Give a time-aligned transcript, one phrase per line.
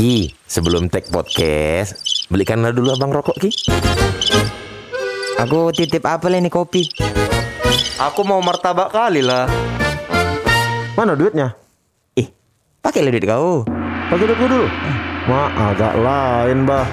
[0.00, 3.52] Ki, sebelum tag podcast, belikanlah dulu abang rokok Ki.
[5.36, 6.88] Aku titip apa ini kopi?
[8.00, 9.44] Aku mau martabak kali lah.
[10.96, 11.52] Mana duitnya?
[12.16, 12.32] Ih,
[12.80, 13.68] pakai duit kau.
[14.08, 14.64] Pakai duit dulu.
[15.28, 16.88] Ma, agak lain bah.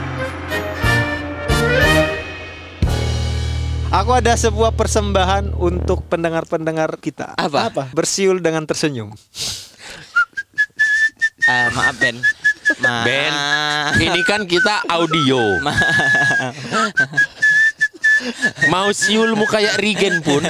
[4.03, 7.39] Aku ada sebuah persembahan untuk pendengar-pendengar kita.
[7.39, 7.71] Apa?
[7.95, 9.15] Bersiul dengan tersenyum.
[11.47, 12.19] Ah, maaf Ben.
[12.83, 13.03] Maaf.
[13.07, 13.33] Ben,
[14.03, 15.39] ini kan kita audio.
[18.73, 20.41] Mau siulmu kayak Rigen pun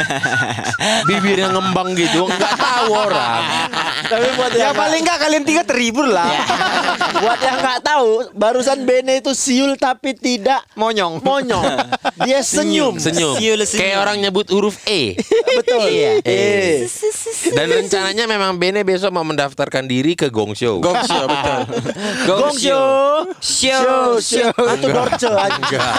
[1.04, 3.44] Bibirnya ngembang gitu Nggak tahu orang
[4.08, 6.32] Tapi buat Ya yang paling enggak kalian tiga terhibur lah.
[7.18, 11.20] buat yang nggak tahu, barusan Bene itu siul tapi tidak Monyong.
[11.22, 11.64] monyong.
[12.26, 12.98] Dia senyum.
[12.98, 13.82] Senyum Siul senyum.
[13.84, 15.14] Kayak orang nyebut huruf E
[15.54, 15.86] Betul.
[15.88, 16.12] Iya.
[16.24, 16.88] Eh.
[17.52, 21.62] Dan rencananya memang Bene besok mau mendaftarkan diri ke Gong Show Gong show betul.
[22.26, 22.88] Gong show.
[23.38, 24.18] Show.
[24.18, 24.52] Show, show.
[24.74, 25.30] Itu Dorce.
[25.30, 25.94] Enggak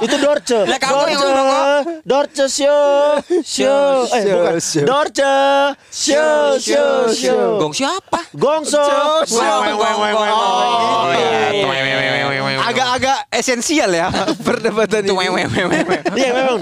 [0.00, 0.58] Itu Dorce.
[0.66, 1.22] Lah, kamu yang Dorce.
[1.22, 1.80] ngomong kok.
[2.02, 2.82] Dorce show.
[3.42, 3.90] Show.
[4.10, 4.54] Eh bukan.
[4.82, 5.34] Dorce.
[5.92, 7.58] Show, show, show.
[7.58, 8.20] Gong siapa?
[8.38, 9.26] Gong show.
[9.26, 11.18] Iya,
[11.50, 11.66] iya.
[12.62, 14.06] Agak-agak esensial ya
[14.40, 15.10] perdebatan ini.
[15.12, 15.96] wewe wewe.
[16.14, 16.60] Iya memang.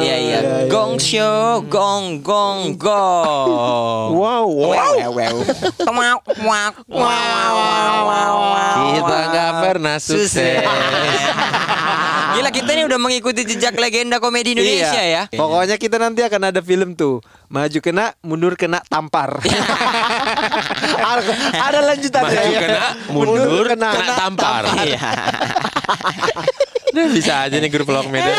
[0.00, 0.38] Iya iya.
[0.70, 4.08] Gong show, gong gong gong.
[4.14, 4.70] Wow, wow.
[4.72, 5.36] Wow wow.
[5.90, 6.16] Wow
[6.86, 8.78] wow wow wow.
[8.94, 10.62] Kita nggak pernah sukses
[12.34, 15.30] Gila kita ini udah mengikuti jejak legenda komedi Indonesia Iya.
[15.30, 15.38] ya.
[15.38, 17.22] Pokoknya kita nanti akan ada film tuh.
[17.46, 19.13] Maju kena, mundur kena, tampar.
[21.04, 21.22] Ada,
[21.62, 22.34] ada lanjutannya.
[22.34, 24.98] Maju kena, mundur, kena, tampar Iya.
[26.94, 28.38] Nah, Bisa aja nih grup vlog Medan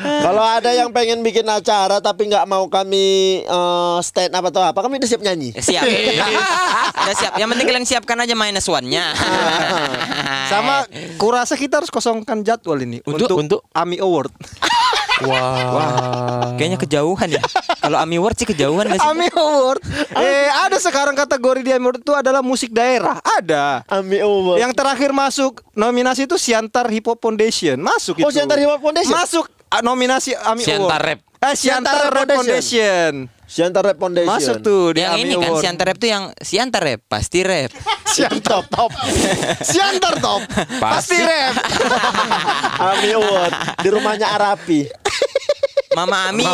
[0.00, 3.06] Kalau ada yang pengen bikin acara tapi nggak mau kami
[3.40, 5.52] eh, stand up atau apa, kami udah siap nyanyi.
[5.52, 5.84] Siap.
[6.96, 7.32] Udah siap.
[7.36, 9.12] Yang penting kalian siapkan aja minus one-nya.
[10.48, 13.60] Sama kurasa kita harus kosongkan jadwal ini Untuk- untuk?
[13.70, 14.32] AMI Award.
[15.26, 17.42] Wah Kayaknya kejauhan ya.
[17.80, 19.08] Kalau Ami Award sih kejauhan gak sih?
[19.08, 19.80] AMI Award.
[20.12, 23.16] Eh, ada sekarang kategori di AMI Award itu adalah musik daerah.
[23.24, 23.88] Ada.
[23.88, 24.60] Ami Award.
[24.60, 27.80] Yang terakhir masuk nominasi itu Siantar Hip Hop Foundation.
[27.80, 28.28] Masuk itu.
[28.28, 29.16] Oh, Siantar Hip Hop Foundation?
[29.16, 29.48] Masuk
[29.80, 31.08] nominasi AMI Siantar Award.
[31.08, 31.20] Rap.
[31.40, 33.12] Eh, Siantar, Siantar Rap Foundation.
[33.48, 34.30] Siantar Rap Foundation.
[34.30, 35.52] Masuk tuh di yang AMI ini kan.
[35.64, 37.72] Siantar Rap tuh yang Siantar Rap, pasti rap.
[38.14, 38.90] Siantar top.
[39.70, 40.42] Siantar top.
[40.82, 41.54] Pasti rap.
[42.90, 44.90] Ami Award di rumahnya Arapi.
[45.90, 46.46] Mama Ami.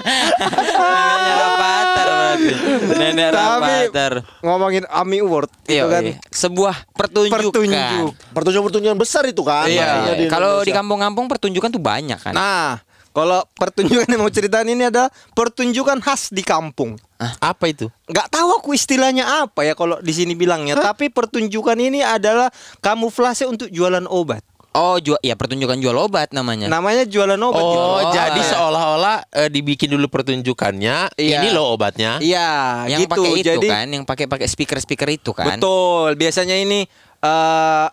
[0.00, 2.52] Neneknya Rapater berarti.
[2.92, 4.12] Nenek Rapater.
[4.40, 6.16] ngomongin AMI Award itu Iya, kan iya.
[6.30, 7.50] sebuah pertunjukan.
[7.50, 8.10] pertunjuk.
[8.32, 9.66] Pertunjukan-pertunjukan besar itu kan.
[9.66, 12.32] Iya, Ada kalau di kampung-kampung pertunjukan tuh banyak kan.
[12.32, 12.80] Nah,
[13.10, 16.94] kalau pertunjukan yang mau ceritain ini adalah pertunjukan khas di kampung.
[17.38, 17.90] Apa itu?
[18.06, 22.48] Nggak tahu aku istilahnya apa ya kalau di sini bilangnya, tapi pertunjukan ini adalah
[22.78, 24.40] kamuflase untuk jualan obat.
[24.70, 26.70] Oh, jual ya pertunjukan jual obat namanya.
[26.70, 27.58] Namanya jualan obat.
[27.58, 31.10] Oh, Oh, jadi seolah-olah eh, dibikin dulu pertunjukannya.
[31.18, 31.42] Iya.
[31.42, 32.22] Ini loh obatnya.
[32.22, 33.18] Iya, yang gitu.
[33.18, 35.58] pakai itu Jadi kan, yang pakai pakai speaker-speaker itu kan.
[35.58, 36.14] betul.
[36.14, 36.86] Biasanya ini
[37.20, 37.86] eh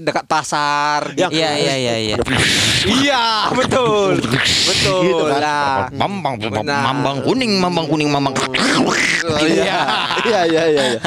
[0.00, 1.28] dekat pasar gitu.
[1.30, 2.16] Iya, iya, iya, iya.
[2.82, 4.16] Iya, betul.
[4.64, 5.00] betul.
[5.04, 5.40] Gitu kan.
[5.40, 6.80] Nah, Mambang, Benar.
[6.82, 8.32] mambang kuning, mambang kuning, mambang.
[9.42, 9.80] iya.
[10.20, 10.82] Iya, iya, iya.
[10.88, 11.00] iya.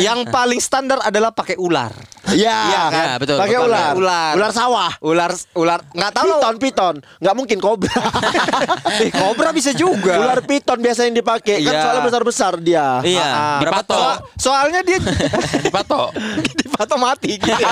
[0.00, 1.92] Yang paling standar adalah pakai ular.
[2.30, 3.06] Iya, Iya, kan?
[3.18, 3.92] betul, Pakai ular.
[3.92, 4.32] Ular.
[4.34, 4.92] Ular sawah.
[5.00, 6.94] Ular ular nggak tahu Piton, piton.
[7.18, 7.90] Nggak mungkin kobra.
[9.00, 10.14] Eh, kobra bisa juga.
[10.16, 11.80] ular piton biasa yang dipakai kan Iya.
[11.82, 13.00] soalnya besar-besar dia.
[13.02, 13.96] Iya, Ah, berapa dipatok.
[13.96, 14.14] toh?
[14.36, 14.98] Soalnya dia
[15.66, 16.08] Dipatok.
[16.60, 17.64] dipatok mati gitu.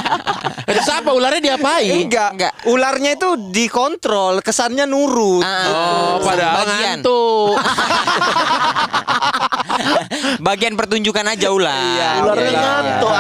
[0.67, 2.09] Terus apa ularnya diapain?
[2.09, 2.53] Enggak, Enggak.
[2.67, 5.45] Ularnya itu dikontrol, kesannya nurut.
[5.45, 6.99] Oh, padahal bagian.
[6.99, 7.55] ngantuk.
[10.39, 11.71] Bagian pertunjukan aja ular.
[11.71, 13.13] Iya, Ularnya iya, ngantuk.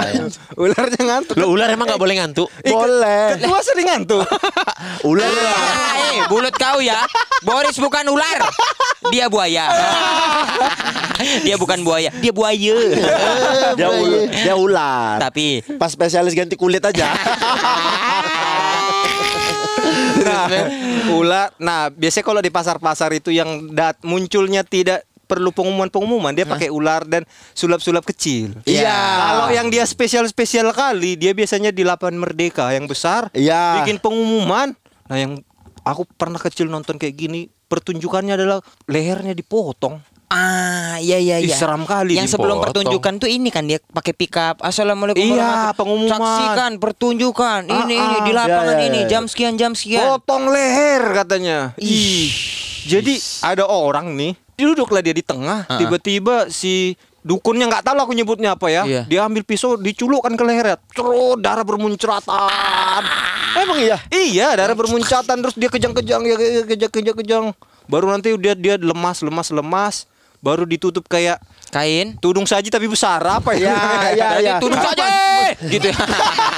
[0.58, 1.34] Ularnya ngantuk.
[1.38, 2.48] Lo ular emang nggak boleh ngantuk?
[2.64, 3.38] Boleh.
[3.38, 4.26] Ketua sering ngantuk.
[5.10, 5.26] Ular.
[5.28, 6.98] Ah, eh, bulut kau ya.
[7.42, 8.50] Boris bukan ular.
[9.14, 9.70] Dia buaya.
[11.46, 12.78] dia bukan buaya, dia buaya.
[13.74, 15.18] dia, ul- dia ular.
[15.18, 17.14] Tapi Pas spesialis ganti kulit aja.
[20.18, 20.46] Nah,
[21.14, 21.48] ular.
[21.56, 27.04] Nah, biasanya kalau di pasar-pasar itu yang dat munculnya tidak perlu pengumuman-pengumuman, dia pakai ular
[27.04, 28.56] dan sulap-sulap kecil.
[28.64, 28.96] Iya.
[28.96, 33.28] Kalau yang dia spesial-spesial kali, dia biasanya di Lapan Merdeka yang besar.
[33.36, 33.84] Iya.
[33.84, 34.72] Bikin pengumuman.
[35.08, 35.36] Nah, yang
[35.84, 40.00] aku pernah kecil nonton kayak gini, pertunjukannya adalah lehernya dipotong.
[40.28, 41.56] Ah iya iya Ih, iya.
[41.56, 42.84] seram kali Yang sebelum dipotong.
[42.84, 44.60] pertunjukan tuh ini kan dia pakai pick up.
[44.60, 46.12] Assalamualaikum Iya, pengumuman.
[46.12, 48.24] Saksikan pertunjukan ini Ah, ini ah.
[48.24, 49.08] di lapangan Iya, iya, ini iya.
[49.08, 50.04] jam sekian jam sekian.
[50.04, 51.72] Potong leher katanya.
[51.76, 52.28] Ih.
[52.84, 58.52] Jadi ada orang nih, duduklah dia di tengah, tiba-tiba si dukunnya nggak tahu aku nyebutnya
[58.52, 58.82] apa ya.
[58.84, 59.02] Iya.
[59.04, 60.76] Dia ambil pisau, diculukkan ke lehernya.
[60.92, 63.02] Terus darah bermuncratan.
[63.54, 63.96] Emang iya?
[64.08, 67.52] Iya, darah bermuncratan terus dia kejang-kejang ya kejang-kejang.
[67.84, 70.08] Baru nanti dia dia lemas, lemas, lemas.
[70.38, 72.14] Baru ditutup kayak Kain.
[72.22, 73.74] tudung saji tapi besar apa ya?
[73.74, 73.78] Ya,
[74.20, 74.54] ya, ya.
[74.62, 75.04] tudung saja.
[75.72, 75.90] gitu.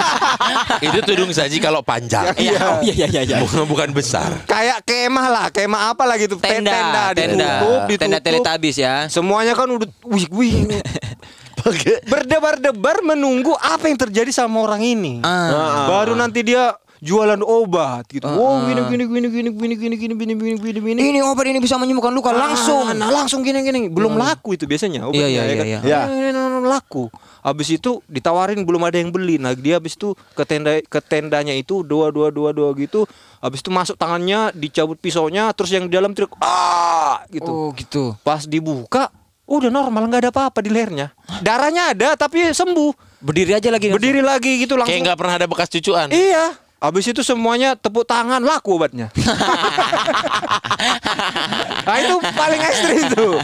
[0.87, 2.37] Itu tudung saji kalau panjang.
[2.37, 3.37] Iya, iya, iya, iya.
[3.41, 4.44] Bukan, bukan besar.
[4.44, 6.37] kayak kemah lah, kemah apa lagi tuh?
[6.38, 8.00] Tenda, tenda, tenda, ditutup, ditutup.
[8.00, 8.94] tenda teletabis ya.
[9.09, 10.55] Semuanya kan udah wih wih
[12.09, 15.21] berdebar-debar menunggu apa yang terjadi sama orang ini.
[15.21, 15.87] Ah.
[15.88, 18.29] Baru nanti dia jualan obat gitu.
[18.29, 21.00] Oh, gini gini gini gini gini gini gini gini gini gini gini.
[21.00, 22.85] Ini obat ini bisa menyembuhkan luka langsung.
[22.85, 23.88] Ah, nah langsung gini gini.
[23.88, 25.67] Belum laku itu biasanya obatnya Iya, iya, ya kan.
[25.67, 26.00] iya, iya.
[26.37, 27.08] Ah, laku.
[27.41, 29.41] Habis itu ditawarin belum ada yang beli.
[29.41, 33.08] Nah, dia habis itu ke tenda ke tendanya itu dua dua dua dua gitu.
[33.41, 37.49] Habis itu masuk tangannya, dicabut pisaunya, terus yang di dalam trik ah gitu.
[37.49, 38.12] Oh, gitu.
[38.20, 39.08] Pas dibuka,
[39.49, 41.17] udah normal nggak ada apa-apa di lehernya.
[41.41, 43.25] Darahnya ada tapi sembuh.
[43.25, 43.88] Berdiri aja lagi.
[43.88, 44.93] Berdiri lagi gitu langsung.
[44.93, 46.12] Kayak nggak pernah ada bekas cucuan.
[46.12, 46.60] Iya.
[46.81, 49.12] Habis itu semuanya tepuk tangan laku obatnya.
[51.85, 53.37] nah itu paling ekstrim tuh.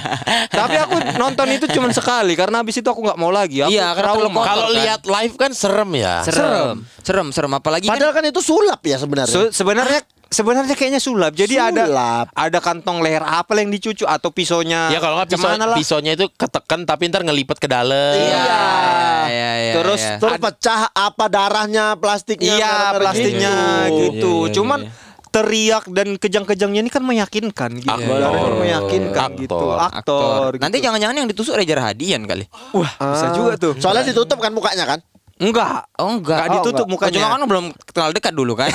[0.48, 3.60] Tapi aku nonton itu cuma sekali karena habis itu aku nggak mau lagi.
[3.60, 4.16] Aku Iya, karena.
[4.32, 4.72] Kalau kan?
[4.72, 6.24] lihat live kan serem ya.
[6.24, 6.88] Serem.
[7.04, 9.30] Serem, serem apalagi kan Padahal kan itu sulap ya sebenarnya.
[9.30, 10.00] Se- sebenarnya
[10.30, 11.32] sebenarnya kayaknya sulap.
[11.32, 12.26] Jadi ada Sulap.
[12.34, 14.90] ada kantong leher apa yang dicucu atau pisaunya.
[14.90, 15.76] Ya kalau nggak pisau, lah.
[15.76, 18.14] pisaunya itu ketekan tapi ntar ngelipet ke dalam.
[18.16, 18.58] Iya,
[19.30, 19.74] iya, iya.
[19.78, 20.16] Terus iya.
[20.18, 22.54] Terus pecah apa darahnya, plastiknya.
[22.58, 23.54] Iya plastiknya
[23.90, 24.02] gitu.
[24.02, 24.34] gitu.
[24.34, 24.90] Iya, iya, Cuman iya.
[25.30, 27.92] teriak dan kejang-kejangnya ini kan meyakinkan gitu.
[27.92, 28.18] Aktor.
[28.18, 29.42] Darahnya meyakinkan Aktor.
[29.42, 29.66] gitu.
[29.78, 30.48] Aktor.
[30.56, 30.62] gitu.
[30.62, 32.44] Nanti jangan-jangan yang ditusuk Reza Rahadian kali.
[32.74, 33.72] wah bisa juga tuh.
[33.78, 35.00] Soalnya ditutup kan mukanya kan?
[35.36, 35.84] Enggak.
[36.00, 36.38] Oh enggak.
[36.40, 37.12] Nggak ditutup Oh, mukanya.
[37.14, 38.72] Cuma kan belum kenal dekat dulu kan.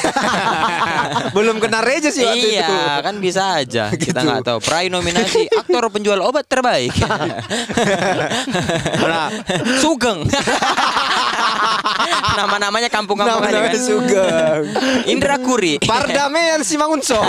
[1.36, 2.76] Belum kena reja sih waktu iya, itu.
[3.02, 3.84] kan bisa aja.
[3.98, 4.28] Kita Gitu.
[4.30, 4.58] nggak tahu.
[4.62, 6.94] Peraih nominasi aktor penjual obat terbaik.
[9.02, 9.28] Nah,
[9.78, 10.24] Sugeng.
[12.32, 13.76] Nama-namanya kampung-kampung namanya kan.
[13.76, 14.64] Sugeng.
[15.06, 15.82] Indra Kuri.
[15.82, 17.20] Pardamean Simangunso.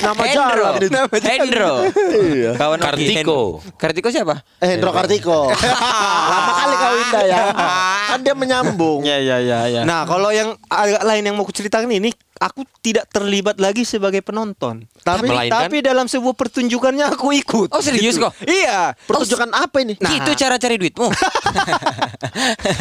[0.00, 0.64] Nama Hendro.
[0.80, 1.16] Nama.
[1.20, 1.72] Hendro.
[2.16, 2.50] Iya.
[2.56, 2.78] Kawan.
[2.80, 3.60] Kartiko.
[3.76, 4.40] Kartiko siapa?
[4.58, 5.52] Eh, Hendro Kartiko.
[5.52, 6.52] Lama
[6.98, 7.42] Indah ya.
[8.12, 9.00] Kan dia menyambung.
[9.06, 9.80] iya iya iya.
[9.86, 12.12] Nah, kalau yang agak lain yang mau kuceritakan ini,
[12.42, 14.82] aku tidak terlibat lagi sebagai penonton.
[15.00, 17.70] Tapi Melainkan- tapi dalam sebuah pertunjukannya aku ikut.
[17.70, 18.34] Oh, serius kok?
[18.42, 18.98] Iya.
[19.00, 19.94] Pertunjukan apa ini?
[19.96, 20.10] Nah.
[20.12, 21.06] Itu cara cari duitmu.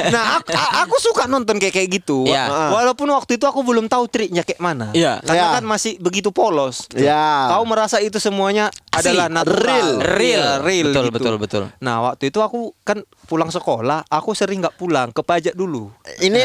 [0.07, 2.23] Nah, aku, aku suka nonton kayak kayak gitu.
[2.23, 2.47] Iya.
[2.47, 4.89] Wa- Walaupun waktu itu aku belum tahu triknya kayak mana.
[4.91, 5.19] Iya.
[5.21, 5.55] Karena Iya.
[5.59, 6.87] kan masih begitu polos.
[6.93, 7.49] Ya.
[7.49, 9.11] Kau merasa itu semuanya Asli.
[9.11, 9.89] adalah natural, Real.
[9.99, 10.21] Real.
[10.21, 11.13] Iya, real Betul, gitu.
[11.13, 11.63] betul, betul.
[11.79, 15.91] Nah, waktu itu aku kan pulang sekolah, aku sering nggak pulang ke pajak dulu.
[16.17, 16.41] Ini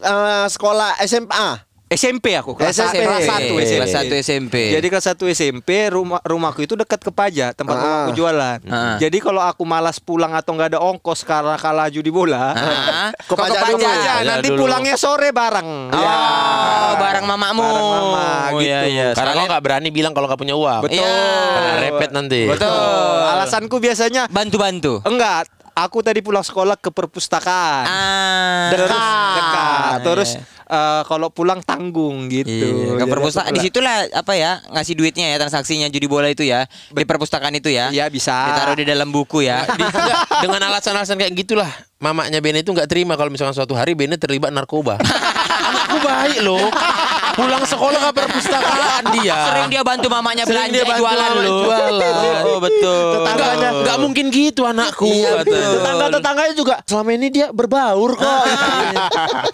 [0.00, 1.69] eh, sekolah SMA.
[1.90, 3.02] SMP aku kelas SMP.
[3.02, 3.74] kelas 1 SMP.
[3.74, 4.54] Kelas satu SMP.
[4.70, 7.82] Jadi kelas 1 SMP rumah rumahku itu dekat ke pajak tempat Ah.
[8.06, 8.58] rumahku jualan.
[8.64, 8.94] Ah.
[8.96, 13.34] Jadi kalau aku malas pulang atau nggak ada ongkos karena kalah judi bola, Ah, Ke
[13.34, 13.42] dulu.
[13.42, 14.60] pajak Pajak nanti dulu.
[14.62, 15.90] pulangnya sore bareng.
[15.90, 17.58] Oh, barang mamamu.
[17.58, 18.70] Barang mama, Oh, gitu.
[18.70, 19.06] Iya, iya.
[19.10, 20.86] Karena lo nggak berani bilang kalau nggak punya uang.
[20.86, 20.94] Betul.
[20.94, 21.10] Iya.
[21.50, 22.40] Karena repet nanti.
[22.46, 23.18] Betul.
[23.28, 25.02] Alasanku biasanya Bantu-bantu.
[25.02, 25.50] enggak.
[25.72, 27.84] Aku tadi pulang sekolah ke perpustakaan.
[27.84, 28.68] Ah.
[28.70, 29.34] Terus Dekat.
[29.34, 29.98] dekat.
[30.02, 30.42] Terus Iya.
[30.68, 32.50] eh, kalau pulang tanggung gitu.
[32.50, 33.66] Iya, ke Jadi perpustakaan aku di pulang.
[33.66, 37.88] situlah apa ya ngasih duitnya ya transaksinya judi bola itu ya di perpustakaan itu ya.
[37.88, 38.34] Iya, bisa.
[38.46, 39.64] Ditaruh di dalam buku ya.
[39.70, 43.92] Di- enggak, dengan alasan-alasan kayak gitulah mamanya Bene itu nggak terima kalau misalkan suatu hari
[43.92, 45.00] Bene terlibat narkoba.
[45.70, 46.66] Anakku baik loh.
[47.36, 49.36] Pulang sekolah ke perpustakaan dia.
[49.48, 51.60] Sering dia bantu mamanya Sering belanja dia bantu jualan loh.
[51.64, 52.42] jualan.
[52.44, 53.04] Oh betul.
[53.20, 53.58] Tetangganya.
[53.60, 55.06] Nggak, nggak mungkin gitu anakku.
[55.08, 55.30] Iya.
[55.44, 58.42] Tetangga-tetangganya juga selama ini dia berbaur kok.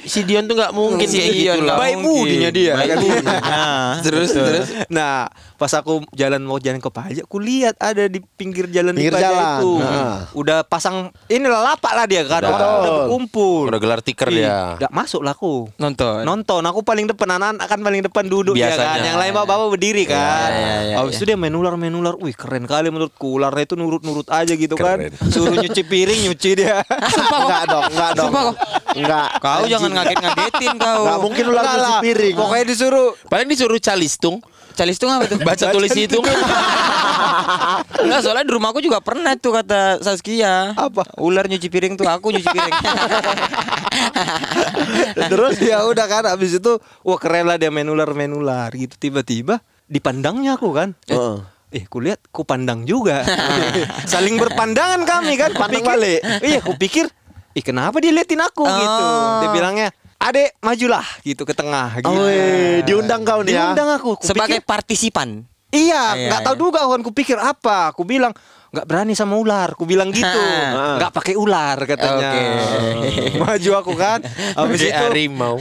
[0.07, 1.77] Si Dion tuh nggak mungkin Si kayak gitu lah.
[1.77, 2.73] Baik budinya dia.
[2.79, 2.99] Baik kan?
[3.03, 3.27] budi.
[3.27, 4.67] Nah, terus terus.
[4.89, 9.13] Nah, pas aku jalan mau jalan ke pajak, aku lihat ada di pinggir jalan Pinggir
[9.13, 9.57] di pajak jalan.
[9.57, 9.73] itu.
[9.81, 10.19] Nah.
[10.33, 10.97] Udah pasang
[11.27, 12.41] inilah lapak lah dia kan.
[12.41, 12.53] Udah.
[12.53, 13.65] Udah, udah berkumpul.
[13.67, 14.77] Udah gelar tikar Ih, dia.
[14.77, 15.73] Nggak masuk lah aku.
[15.77, 16.23] Nonton.
[16.23, 19.01] Nonton, aku paling depan anak akan paling depan duduk ya kan.
[19.01, 19.07] Biasanya.
[19.09, 20.51] Yang lain bawa-bawa berdiri kan.
[20.53, 21.19] iya, iya, Habis iya.
[21.19, 22.15] itu dia main ular main ular.
[22.21, 23.41] Wih, keren kali menurutku.
[23.41, 25.09] Ularnya itu nurut-nurut aja gitu kan.
[25.33, 26.85] Suruh nyuci piring, nyuci dia.
[27.33, 28.33] Enggak dong, enggak dong.
[28.33, 28.53] Sumpah.
[28.93, 29.29] Enggak.
[29.41, 31.03] Kau jangan ngaget-ngagetin kau.
[31.05, 32.01] Enggak mungkin ular lah.
[32.01, 32.35] piring.
[32.37, 34.39] Pokoknya disuruh Paling disuruh calistung,
[34.77, 35.41] Calis tuh apa tuh?
[35.41, 36.21] baca tulis hitung.
[37.97, 40.77] Enggak, soalnya di rumahku juga pernah tuh kata Saskia.
[40.77, 41.09] Apa?
[41.17, 42.77] Ular nyuci piring tuh aku nyuci piring.
[45.33, 49.01] Terus ya udah kan habis itu wah keren lah dia main ular main ular gitu
[49.01, 50.93] tiba-tiba dipandangnya aku kan.
[51.09, 51.41] Heeh.
[51.73, 53.25] Eh, ku lihat ku pandang juga.
[54.13, 55.57] Saling berpandangan kami kan.
[55.57, 56.21] Pandang Kupikir- balik.
[56.45, 57.09] Iya, ku pikir,
[57.57, 59.03] ih kenapa dia liatin aku gitu.
[59.03, 59.41] Oh.
[59.43, 59.89] Dia bilangnya,
[60.27, 62.09] "Adek, majulah." gitu ke tengah gitu.
[62.09, 63.71] Oh, weh, diundang kau nih ya.
[63.71, 64.19] Diundang aku.
[64.19, 65.47] Ku Sebagai pikir, partisipan.
[65.69, 66.63] Iya, Iya, nggak tahu iya.
[66.63, 67.91] juga kan kupikir apa.
[67.91, 68.31] Aku bilang
[68.71, 69.75] nggak berani sama ular.
[69.75, 70.25] Ku bilang gitu.
[70.99, 72.31] Nggak pakai ular katanya.
[73.43, 74.21] Maju aku kan.
[74.59, 75.57] Habis Di itu harimau.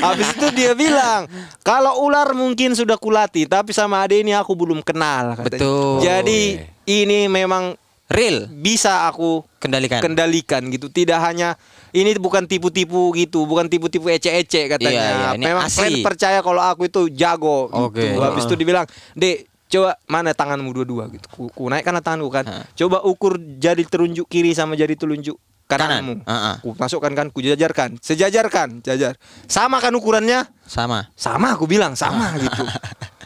[0.00, 1.24] habis itu dia bilang,
[1.60, 5.56] "Kalau ular mungkin sudah kulatih, tapi sama ade ini aku belum kenal." katanya.
[5.56, 5.94] Betul.
[6.04, 6.42] Jadi
[6.86, 7.74] ini memang
[8.04, 8.44] Real.
[8.50, 10.00] bisa aku Kendalikan.
[10.02, 10.90] kendalikan gitu.
[10.90, 11.56] Tidak hanya
[11.90, 14.90] ini bukan tipu-tipu gitu, bukan tipu-tipu ece-ece katanya.
[14.90, 16.00] Iya, iya, ini Memang asli.
[16.00, 17.70] percaya kalau aku itu jago.
[17.70, 18.14] Oke.
[18.14, 18.20] Gitu.
[18.20, 22.44] Habis itu dibilang, "Dek, coba mana tanganmu dua-dua gitu." Ku, ku naikkan tanganku kan.
[22.46, 22.64] Hah.
[22.74, 25.34] Coba ukur jari telunjuk kiri sama jari telunjuk
[25.66, 26.22] kananmu.
[26.22, 26.30] Kanan.
[26.30, 26.56] Heeh.
[26.62, 29.14] Ku masukkan kan, ku jajarkan, sejajarkan, jajar.
[29.46, 30.46] Sama kan ukurannya?
[30.66, 31.10] Sama.
[31.14, 32.62] Sama aku bilang sama gitu.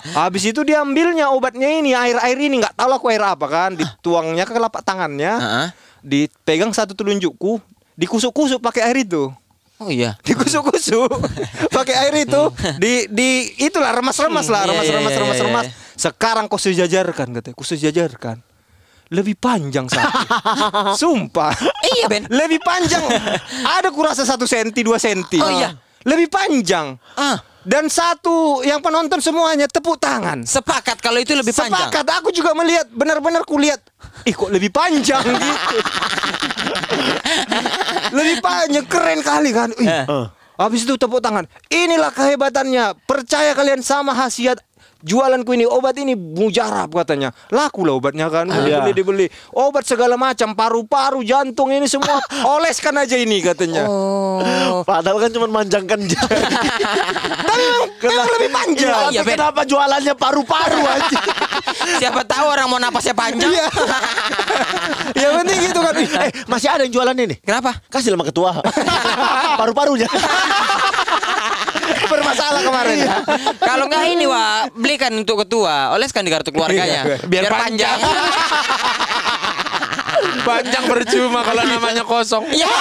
[0.04, 4.44] Habis itu dia ambilnya obatnya ini air-air ini nggak tahu aku air apa kan dituangnya
[4.44, 5.66] ke telapak tangannya Heeh.
[6.04, 7.56] dipegang satu telunjukku
[7.94, 9.30] dikusuk-kusuk pakai air itu.
[9.82, 10.14] Oh iya.
[10.22, 11.10] dikusuk-kusuk
[11.76, 12.42] pakai air itu.
[12.78, 15.66] Di di itulah remas-remas lah Iya, iya, remas-remas iya, remas-remas.
[15.98, 17.56] sekarang kau sejajarkan katanya.
[17.58, 18.38] Ku sejajarkan
[19.12, 20.24] lebih panjang satu.
[21.00, 21.52] Sumpah.
[21.94, 22.24] Iya, Ben.
[22.30, 23.02] lebih panjang.
[23.62, 25.38] Ada kurasa satu senti dua senti.
[25.42, 25.76] Oh, iya.
[26.04, 26.96] lebih panjang.
[27.16, 30.44] Ah, dan satu yang penonton semuanya tepuk tangan.
[30.44, 31.88] sepakat kalau itu lebih panjang.
[31.88, 32.04] Sepakat.
[32.20, 33.80] Aku juga melihat benar-benar kulihat
[34.28, 35.24] ih kok lebih panjang?
[35.24, 35.76] gitu.
[38.16, 39.70] lebih panjang keren kali kan.
[39.78, 39.88] Ih.
[40.06, 40.26] Eh.
[40.54, 41.50] Habis itu tepuk tangan.
[41.66, 42.94] Inilah kehebatannya.
[43.08, 44.62] Percaya kalian sama khasiat
[45.04, 48.80] jualanku ini obat ini mujarab katanya laku lah obatnya kan Iya.
[48.80, 52.18] dibeli dibeli obat segala macam paru-paru jantung ini semua
[52.56, 54.82] oleskan aja ini katanya Oh.
[54.82, 56.26] Padahal kan cuma manjangkan jari.
[57.46, 57.64] tapi
[58.02, 61.18] memang, lebih panjang Iya, Iya, tapi kenapa jualannya paru-paru aja?
[62.02, 63.46] Siapa tahu orang mau napasnya panjang.
[63.46, 63.66] Iya.
[65.14, 67.38] yang penting gitu kan Ih, eh, masih ada yang jualan ini.
[67.38, 67.78] Kenapa?
[67.86, 68.58] Kasih sama ketua.
[69.54, 70.08] Paru-parunya.
[72.12, 72.96] bermasalah kemarin
[73.60, 77.02] Kalau nggak ini wah belikan untuk ketua, oleskan di kartu keluarganya.
[77.04, 77.98] Iya, biar, panjang.
[80.44, 82.44] Panjang percuma kalau namanya kosong.
[82.52, 82.68] Ya.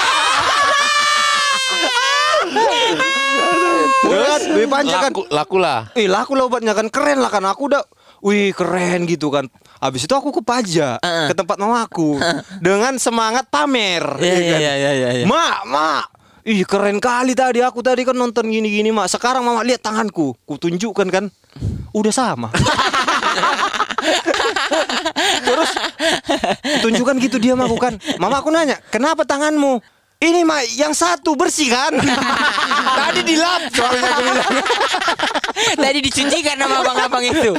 [4.04, 5.90] Terus lebih panjang kan Laku, laku lah.
[5.98, 7.84] Ih laku lah obatnya kan keren lah kan aku udah
[8.24, 9.48] Wih keren gitu kan
[9.82, 11.28] Habis itu aku ke pajak Heeh.
[11.32, 12.20] Ke tempat mamaku
[12.62, 14.60] Dengan semangat pamer Iya, ya iya, kan?
[14.60, 15.26] iya, iya, iya.
[15.26, 16.04] Mak, mak
[16.44, 19.08] Ih keren kali tadi aku tadi kan nonton gini-gini mak.
[19.08, 21.32] Sekarang mama lihat tanganku Ku tunjukkan kan
[21.96, 22.52] Udah sama.
[25.48, 25.72] Terus
[26.84, 27.96] Tunjukkan gitu dia mah bukan?
[28.20, 29.80] Mama aku nanya Kenapa tanganmu?
[30.24, 31.96] Ini mak yang satu bersih kan?
[33.00, 34.08] Tadi dilap soalnya.
[34.08, 34.48] Aku bilang
[35.84, 37.52] Tadi dicucikan sama abang-abang itu.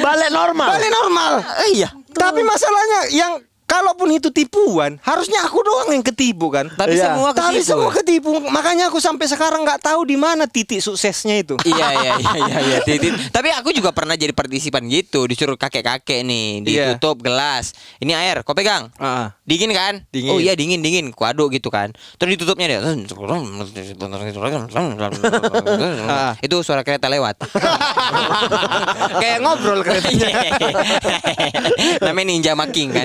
[0.00, 0.68] Balik normal.
[0.72, 1.32] Balik normal.
[1.76, 1.88] Iya.
[2.08, 3.32] Tapi masalahnya yang
[3.68, 6.72] Kalaupun itu tipuan, harusnya aku doang yang ketipu kan.
[6.72, 7.12] Tapi Iya.
[7.12, 7.44] semua ketipu.
[7.44, 8.30] Tapi semua ketipu.
[8.48, 11.52] Makanya aku sampai sekarang nggak tahu di mana titik suksesnya itu.
[11.68, 13.28] iya iya iya iya iya titit.
[13.28, 16.96] Tapi aku juga pernah jadi partisipan gitu, disuruh kakek-kakek nih, Iya.
[16.96, 17.76] ditutup gelas.
[18.00, 18.88] Ini air, kau pegang.
[18.96, 19.36] Ah.
[19.44, 20.00] Dingin kan?
[20.08, 20.32] Dingin.
[20.32, 21.92] Oh iya dingin dingin, ku aduk gitu kan.
[22.16, 22.80] Terus ditutupnya dia.
[26.40, 27.44] Itu suara kereta lewat.
[29.20, 30.28] Kayak ngobrol keretanya.
[32.04, 33.04] Namanya ninja making kan.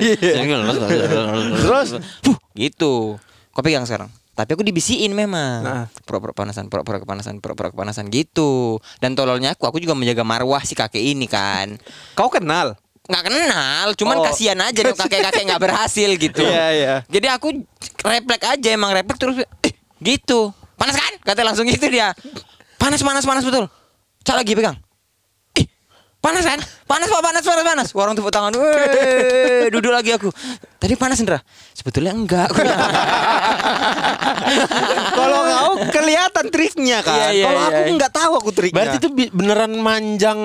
[1.64, 1.88] Terus?
[2.22, 3.18] Puh, gitu.
[3.50, 4.10] Kau pegang sekarang.
[4.34, 5.62] Tapi aku dibisiin memang.
[5.62, 5.84] Nah.
[6.02, 8.82] Pura-pura kepanasan, pura-pura kepanasan, pura-pura kepanasan gitu.
[8.98, 11.78] Dan tololnya aku, aku juga menjaga marwah si kakek ini kan.
[12.14, 12.78] Kau kenal?
[13.04, 14.24] nggak kenal, cuman Oh.
[14.24, 16.40] kasihan aja dong kakek-kakek nggak berhasil gitu.
[16.40, 16.94] Iya, iya.
[17.04, 17.52] Jadi aku
[18.00, 20.56] refleks aja emang refleks terus eh, gitu.
[20.80, 21.12] Panas kan?
[21.20, 22.16] Kata langsung gitu dia.
[22.80, 23.68] Panas panas panas betul.
[24.24, 24.80] Cak lagi pegang.
[26.24, 26.56] Panas kan?
[26.84, 27.88] Panas pak panas panas panas.
[27.92, 28.56] Warung tepuk tangan.
[28.56, 30.32] Weh, duduk lagi aku.
[30.80, 31.36] Tadi panas Indra.
[31.70, 32.48] Sebetulnya enggak.
[35.14, 37.28] Kalau kau kelihatan triknya kan.
[37.28, 37.92] Iya, iya, Kalau aku iya.
[37.94, 38.74] nggak tahu aku triknya.
[38.74, 40.40] Berarti itu beneran manjang.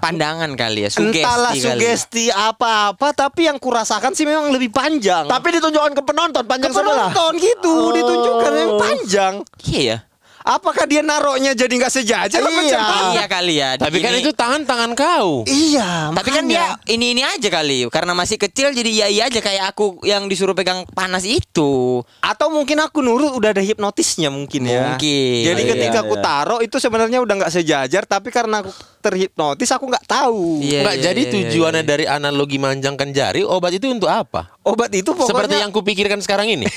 [0.00, 1.60] Pandangan kali ya, sugesti Entahlah kali.
[1.60, 5.28] sugesti apa-apa, tapi yang kurasakan sih memang lebih panjang.
[5.28, 7.12] Tapi ditunjukkan ke penonton ke panjang sebelah.
[7.12, 7.92] penonton gitu, Oh.
[7.92, 9.34] ditunjukkan yang panjang.
[9.60, 9.96] Iya ya.
[10.40, 12.40] Apakah dia naroknya jadi nggak sejajar?
[12.40, 12.80] Iya.
[13.12, 13.76] Iya kali ya.
[13.76, 15.44] Tapi kan Ini- itu tangan tangan kau.
[15.44, 19.38] Iya, Tapi kan dia ini ini aja kali karena masih kecil jadi iya iya aja
[19.38, 22.00] kayak aku yang disuruh pegang panas itu.
[22.20, 24.96] Atau mungkin aku nurut udah ada hipnotisnya mungkin ya.
[24.96, 25.44] Mungkin.
[25.44, 26.24] Jadi Iya, ketika aku iya.
[26.24, 30.60] taruh itu sebenarnya udah nggak sejajar, tapi karena aku terhipnotis aku nggak tahu.
[30.60, 34.54] Iya, Enggak, iya, jadi iya, tujuannya dari analogi manjangkan jari, obat itu untuk apa?
[34.62, 36.68] Obat itu pokoknya Seperti yang kupikirkan sekarang ini.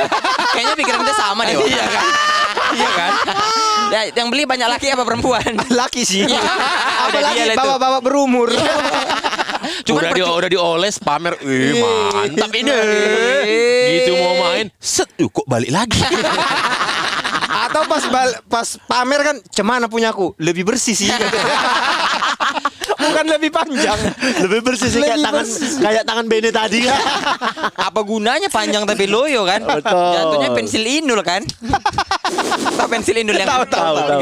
[0.54, 1.56] Kayaknya pikiran kita sama deh.
[1.56, 2.06] Iya kan?
[2.70, 3.12] Iya kan?
[3.90, 5.52] Ya, yang beli banyak laki apa perempuan?
[5.80, 6.28] laki sih.
[6.28, 6.38] Iya.
[6.38, 8.48] Ada Apalagi bapak-bapak berumur.
[9.84, 12.70] Cuman udah di, udah dioles pamer, eh mantap ini.
[12.70, 13.90] Iya.
[14.00, 16.00] gitu mau main, set, uh, kok balik lagi.
[17.60, 21.10] Atau pas bal- pas pamer kan cemana punya aku lebih bersih sih
[23.00, 23.96] bukan lebih panjang
[24.40, 25.46] Lebih bersih sih kayak tangan
[25.80, 27.00] kayak tangan Bene tadi kan.
[27.88, 29.60] Apa gunanya panjang tapi loyo kan?
[29.62, 30.12] Betul.
[30.14, 31.42] Jatuhnya pensil inul kan?
[32.70, 34.20] Tahu pensil inul yang Tahu, tahu, tahu.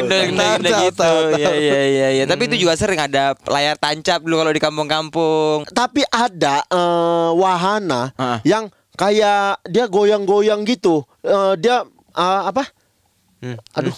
[0.80, 1.10] gitu.
[1.36, 2.24] Iya iya iya iya.
[2.24, 5.66] Tapi itu juga sering ada layar tancap dulu kalau di kampung-kampung.
[5.68, 8.38] Tapi ada eh, wahana Ah.
[8.42, 11.02] yang kayak dia goyang-goyang gitu.
[11.20, 11.82] Eh, dia
[12.14, 12.62] eh, apa?
[13.38, 13.94] Aduh.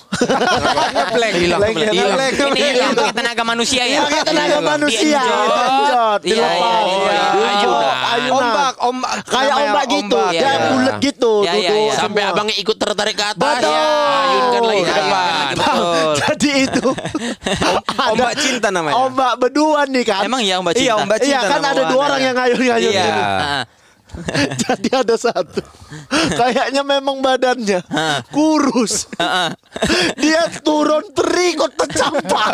[0.92, 2.12] ngepleng Hilang, hilang.
[2.52, 4.04] Ini yang pakai tenaga manusia ya.
[4.04, 5.16] Pakai tenaga manusia.
[5.16, 6.84] Iya, dilepas.
[6.84, 7.20] iya,
[7.56, 7.80] iya.
[8.10, 8.36] Ayunan.
[8.36, 10.12] Ombak ombak Kayak ombak gitu.
[10.12, 10.30] ombak.
[10.30, 10.60] Iya, Dia iya.
[10.68, 11.32] bulat gitu.
[11.40, 11.94] Iya, iya, iya.
[11.96, 13.40] Sampai abangnya ikut tertarik ke atas.
[13.40, 13.72] Betul.
[13.72, 13.88] Ya,
[14.20, 15.24] ayunkan lagi ke Iya, depan.
[15.24, 16.10] iya, betul.
[16.20, 16.86] Jadi itu
[18.12, 20.20] ombak cinta namanya ombak berdua nih kan.
[20.22, 20.84] Emang iya Mbak Cinta?
[20.84, 22.04] Iya, Mbak Iya Cinta kan nama ada dua wahananya.
[22.04, 23.08] orang yang ngayun-ngayun Iya.
[24.62, 25.62] Jadi ada satu
[26.34, 27.80] Kayaknya memang badannya
[28.30, 29.06] Kurus
[30.18, 32.50] Dia turun terikut tercampak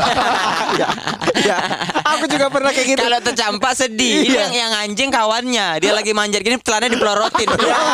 [1.37, 1.57] Iya.
[2.17, 4.27] aku juga pernah kayak gitu Kalau tercampak sedih.
[4.27, 4.49] Iya.
[4.49, 5.79] yang yang anjing kawannya.
[5.81, 7.49] Dia lagi manjat gini celana dipelorotin.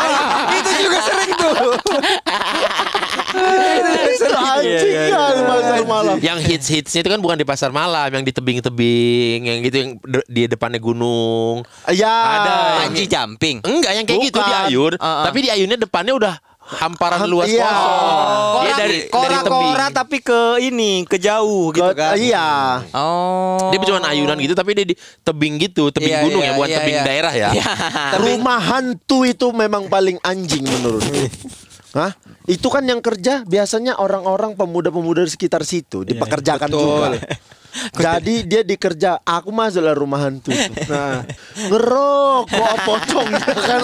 [0.59, 1.55] itu juga sering tuh
[4.13, 8.33] Itu anjing kan pasar malam Yang hits-hitsnya itu kan bukan di pasar malam, yang di
[8.33, 11.65] tebing-tebing, yang gitu yang de- di depannya gunung.
[11.91, 12.57] Ya Ada.
[12.89, 13.52] Anjing jumping.
[13.61, 14.49] Enggak, yang kayak gitu Bukan.
[14.49, 15.25] di ayun, Ah, ah.
[15.29, 17.67] tapi di ayunnya depannya udah hamparan luas iya.
[17.67, 18.07] kosong.
[18.63, 19.13] Dia dari dari tebing.
[19.13, 22.49] kora-kora tapi ke ini ke jauh gitu Ke- kan Iya
[22.95, 23.69] Oh.
[23.69, 26.69] Dia cuma ayunan gitu tapi dia di tebing gitu, tebing Iya, gunung iya, ya, bukan
[26.71, 27.05] iya, tebing iya.
[27.05, 27.49] daerah ya.
[27.51, 27.65] Iya.
[28.23, 31.27] Rumah hantu itu memang paling anjing menurutku
[31.99, 32.17] Hah?
[32.49, 36.81] Itu kan yang kerja biasanya orang-orang pemuda-pemuda di sekitar situ dipekerjakan betul.
[36.81, 37.21] juga.
[37.97, 40.53] Jadi dia dikerja, aku masuklah rumah hantu.
[40.89, 41.25] Nah,
[41.73, 43.83] ngerokok pocongnya kan.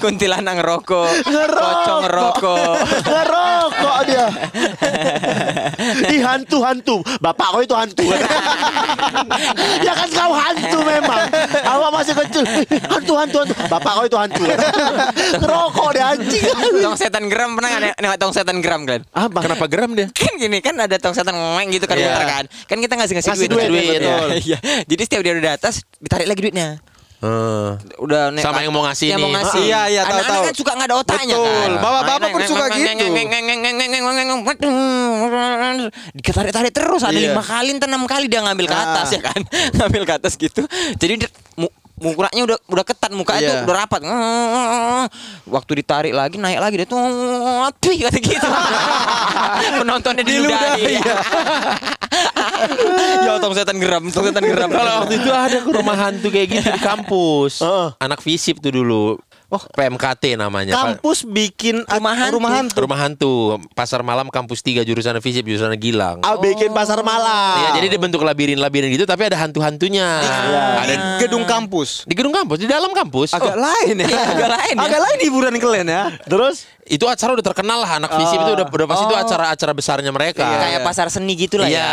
[0.00, 1.10] Kuntilanak ngerokok.
[1.24, 1.64] Ngerokok.
[1.64, 2.74] Pocong ngerokok.
[3.08, 4.26] ngerokok dia.
[6.08, 7.04] Ih hantu-hantu.
[7.20, 8.04] Bapak kau itu hantu.
[9.86, 11.22] ya kan kau hantu memang.
[11.64, 12.44] Awak masih kecil.
[12.88, 13.54] Hantu-hantu hantu.
[13.68, 14.42] Bapak kau itu hantu.
[15.42, 16.44] ngerokok dia anjing.
[16.80, 19.00] tong setan geram pernah nggak nengok tong setan geram kan?
[19.12, 19.38] Apa?
[19.44, 20.06] Kenapa geram dia?
[20.14, 22.44] Kan gini kan ada tong setan ngeng gitu kan muter kan.
[22.66, 23.68] Kan kita ngasih ngasih Ngasih duit.
[23.68, 24.00] duit, duit.
[24.00, 24.28] betul.
[24.40, 24.58] Iya.
[24.88, 26.68] Jadi setiap dia udah di atas ditarik lagi duitnya.
[27.20, 29.60] Eh, Udah nek- Sama yang mau ngasih yang mau ngasih.
[29.60, 30.44] Iya, iya, tahu, tahu.
[30.48, 31.52] kan suka nggak ada otaknya Betul.
[31.52, 31.70] kan.
[31.76, 32.80] Bapak-bapak pun suka gitu.
[36.16, 37.32] Ditarik-tarik terus ada Iya.
[37.32, 38.84] lima kali, enam kali dia ngambil ke Ah.
[38.88, 39.40] atas ya kan,
[39.76, 40.64] ngambil ke atas gitu.
[40.96, 41.28] Jadi
[42.00, 43.50] mukanya udah udah ketat mukanya Iya.
[43.52, 44.00] tuh udah rapat.
[45.54, 47.00] Waktu ditarik lagi naik lagi dia tuh
[47.68, 48.48] api kata gitu.
[49.84, 50.98] Penontonnya diludahi.
[50.98, 51.28] Diludahi,
[53.24, 54.68] ya tong setan geram, tong setan geram.
[54.68, 57.60] Kalau waktu itu ada ke rumah hantu kayak gitu di kampus.
[58.00, 59.16] Anak visip tuh dulu.
[59.50, 60.72] Oh, PMKT namanya.
[60.72, 62.34] Kampus bikin Rumah hantu.
[62.38, 63.32] rumah hantu Rumah hantu,
[63.74, 66.22] pasar malam kampus 3 jurusan visip, jurusan Gilang.
[66.22, 67.58] Ah, bikin pasar malam.
[67.58, 70.06] Iya, jadi dia bentuk labirin-labirin gitu tapi ada hantu-hantunya.
[70.78, 73.34] Ada di gedung kampus di gedung kampus, di dalam kampus.
[73.34, 74.84] agak lain ya Iya, agak lain ya.
[74.86, 78.66] agak lain hiburan kalian ya Terus Itu acara udah terkenal lah anak visip itu udah
[78.66, 80.42] udah pasti itu acara-acara besarnya mereka.
[80.42, 81.90] Kayak pasar seni gitu lah Iya, ya.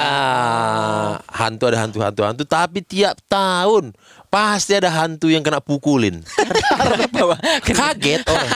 [1.29, 3.93] hantu ada hantu-hantu hantu tapi tiap tahun
[4.27, 6.21] pasti ada hantu yang kena pukulin.
[7.67, 8.51] Kaget orang.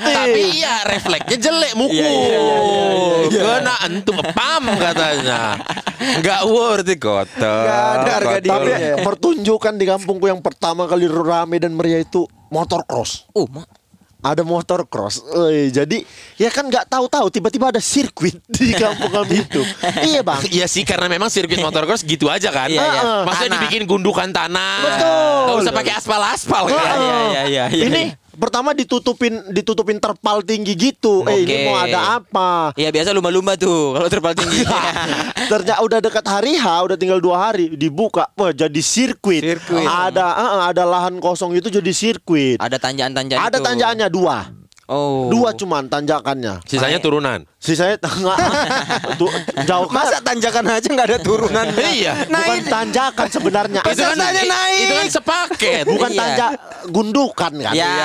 [0.00, 3.30] tapi iya refleksnya jelek mukul.
[3.30, 5.60] Kena entum pam katanya.
[5.94, 7.64] Enggak worth it kotor.
[7.64, 9.00] Ada harga tapi Iya.
[9.00, 13.24] pertunjukan di kampungku yang pertama kali rame dan meriah itu motor cross.
[13.32, 13.46] Oh,
[14.24, 15.20] Ada motor cross.
[15.52, 16.00] Eh, jadi
[16.40, 19.60] ya kan nggak tahu-tahu tiba-tiba ada sirkuit di kampung kami itu.
[20.10, 20.40] iya bang.
[20.48, 22.72] Iya sih karena memang sirkuit motocross gitu aja kan.
[22.72, 23.02] Iya, iya.
[23.28, 23.62] Maksudnya Tanah.
[23.68, 24.80] dibikin gundukan tanah.
[24.80, 25.44] Betul.
[25.44, 26.96] Gak usah pakai aspal-aspal kan.
[26.96, 27.84] Iya, iya, iya, iya.
[27.84, 28.02] Ini
[28.36, 31.24] pertama ditutupin ditutupin terpal tinggi gitu.
[31.24, 31.46] Eh Oke.
[31.46, 32.74] ini mau ada apa?
[32.74, 34.62] Iya biasa lumba-lumba tuh kalau terpal tinggi.
[35.50, 39.42] Ternyata udah dekat hari H, udah tinggal dua hari dibuka, wah jadi sirkuit.
[39.42, 39.86] Sirkuit.
[39.86, 42.58] Ada eh, eh, ada lahan kosong itu jadi sirkuit.
[42.58, 43.66] Ada tanjakan-tanjakan Ada itu.
[43.66, 44.36] tanjakannya dua,
[44.84, 45.32] Oh.
[45.32, 46.60] dua cuman tanjakannya.
[46.64, 47.48] Sisanya turunan.
[47.56, 48.36] Sisanya tengah
[49.20, 49.32] tuh,
[49.64, 52.28] jauh masa tanjakan aja nggak ada turunan Iya.
[52.28, 53.80] bukan tanjakan sebenarnya.
[53.80, 54.78] Itu kan, Pesertanya i- naik.
[54.78, 55.84] itu kan sepaket.
[55.86, 56.20] bukan Iya.
[56.20, 56.50] tanjak
[56.86, 57.72] gundukan kan?
[57.72, 57.96] Ya.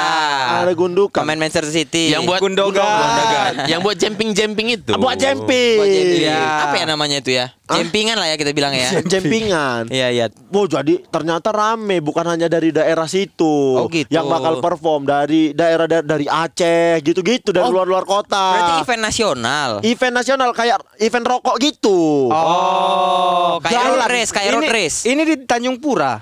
[0.61, 1.19] Ada gundukan.
[1.19, 2.15] Pemain Manchester City.
[2.15, 2.79] Yang buat Gundogan.
[2.79, 3.51] Gundogan.
[3.67, 4.91] Yang buat jumping-jumping itu.
[4.95, 5.77] buat jumping.
[5.77, 6.23] Buat jumping.
[6.23, 6.39] Iya.
[6.63, 7.51] Apa ya namanya itu ya?
[7.71, 8.89] Jempingan lah ya kita bilang ya.
[9.11, 9.87] Jumpingan.
[9.87, 10.25] Iya, iya.
[10.49, 14.09] Oh jadi ternyata rame bukan hanya dari daerah situ Oh, gitu.
[14.09, 18.45] yang bakal perform dari daerah da- dari Aceh gitu-gitu dari Oh, luar-luar kota.
[18.51, 19.69] Berarti event nasional.
[19.81, 22.29] Event nasional kayak event rokok gitu.
[22.29, 24.97] Oh, kayak road race, kayak road Ini- race.
[25.05, 26.17] ini di Tanjung Pura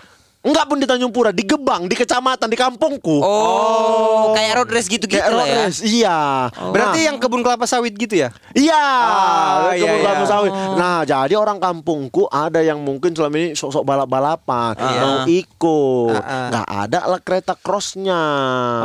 [0.48, 3.20] Enggak pun di Tanjung Pura, di Gebang, di kecamatan, di kampungku.
[3.20, 5.60] Oh, kayak road race gitu-gitu Kayak lah road ya.
[5.62, 6.20] race, Iya.
[6.72, 8.32] Berarti Nah, yang kebun kelapa sawit gitu ya?
[8.54, 10.30] Iya, Ah, kebun iya, kelapa iya.
[10.30, 10.52] sawit.
[10.74, 16.16] Nah, jadi orang kampungku ada yang mungkin selama ini sok-sok balap-balapan, mau ikut.
[16.16, 16.48] Ah, ah.
[16.48, 18.24] Nggak ada lah kereta crossnya.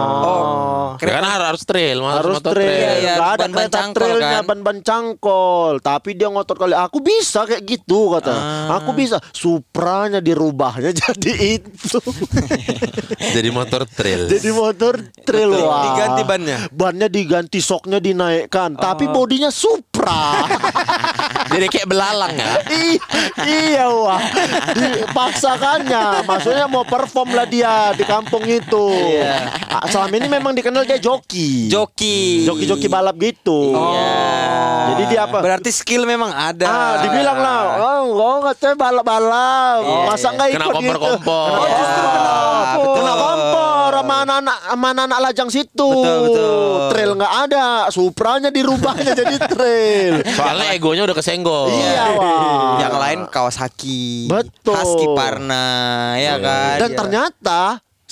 [0.03, 0.87] Oh.
[0.98, 3.77] Ya kan harus, harus trail, harus, harus motor trail, Iya, iya, nggak ada ban-ban kereta
[3.77, 4.42] cangkol trailnya, kan.
[4.44, 5.72] ban-ban cangkol.
[5.79, 8.33] Tapi dia ngotot kali, aku bisa kayak gitu kata.
[8.33, 8.79] Ah.
[8.81, 9.22] Aku bisa.
[9.33, 11.99] Supranya dirubahnya jadi itu.
[13.35, 14.27] Jadi motor trail.
[14.27, 15.65] jadi motor trail Betul.
[15.65, 15.83] wah.
[15.85, 16.59] Diganti bannya?
[16.69, 18.75] Bannya diganti, soknya dinaikkan.
[18.75, 20.45] Tapi bodinya Supra.
[21.53, 22.53] Jadi kayak belalang ya.
[22.83, 23.01] I-
[23.43, 24.21] iya wah
[24.73, 28.87] dipaksakannya maksudnya mau perform lah dia di kampung itu
[29.69, 32.45] Ah, selama ini memang dikenal dia joki Joki.
[32.45, 34.82] joki-joki balap gitu Iya.
[34.90, 36.66] Jadi dia apa Berarti skill memang ada.
[36.66, 41.49] Ah, dibilang lah, oh, oh katanya balap-balap, masa nggak Kena ikut kompor-kompor.
[41.49, 41.61] gitu?
[41.62, 45.88] Oh, justru kena kompor, kena kompor sama anak-anak, sama anak lajang situ.
[45.92, 46.81] Betul, betul.
[46.90, 50.12] Trail nggak ada, Supranya dirubahnya jadi trail.
[50.33, 51.71] Soalnya egonya udah kesenggol.
[51.71, 52.79] Iya, wah.
[52.81, 54.27] Yang lain Kawasaki.
[54.27, 54.75] Betul.
[54.75, 55.66] Husky Parna,
[56.16, 56.77] ya kan.
[56.81, 57.61] Dan ternyata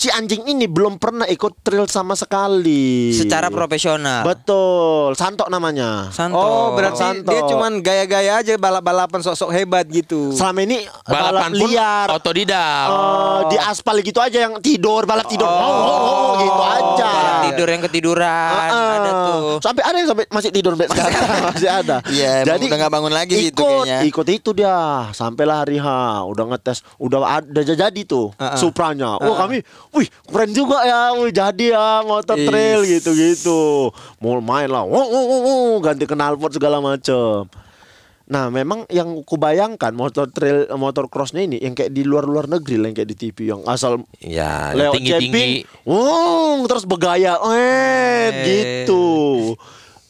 [0.01, 3.13] si anjing ini belum pernah ikut trail sama sekali.
[3.13, 4.25] secara profesional.
[4.25, 6.09] Betul, Santok namanya.
[6.09, 6.35] Santo.
[6.35, 7.29] Oh, berarti Santo.
[7.29, 10.33] dia cuman gaya-gaya aja balap-balapan sok-sok hebat gitu.
[10.33, 12.07] Selama ini Balapan balap pun liar.
[12.11, 12.87] otodidak.
[12.89, 17.37] Eh, di aspal gitu aja yang tidur balap tidur oh, oh, oh, gitu aja Balap
[17.47, 19.43] tidur yang ketiduran Ah, ada tuh.
[19.61, 23.13] sampai ada yang sampai masih tidur sampai sekarang masih ada Iya, emang udah nggak bangun
[23.13, 23.99] lagi ikut kayaknya.
[24.07, 24.75] ikut itu dia
[25.11, 25.87] sampailah hari H
[26.25, 28.57] udah ngetes udah ada jadi tuh Ah, ah.
[28.57, 29.61] Supranya wah kami
[29.91, 32.47] wih keren juga ya wih jadi ya motor Is.
[32.47, 33.61] trail gitu gitu
[34.23, 37.47] mau main lah wow, wow, wow, wow, ganti knalpot segala macem
[38.31, 42.87] Nah, memang yang kubayangkan motor trail motor crossnya ini yang kayak di luar-luar negeri lah,
[42.95, 45.35] yang kayak di TV yang asal Ya, lewat tinggi-tinggi.
[45.35, 45.51] camping,
[45.83, 49.59] wow, terus bergaya, eh, gitu.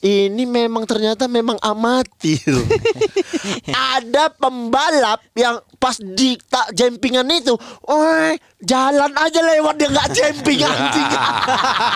[0.01, 2.41] Ini memang ternyata memang amatir.
[3.93, 7.53] Ada pembalap yang pas di tak jempingan itu,
[7.85, 8.33] oh,
[8.65, 11.11] jalan aja lewat dia nggak jemping anjing.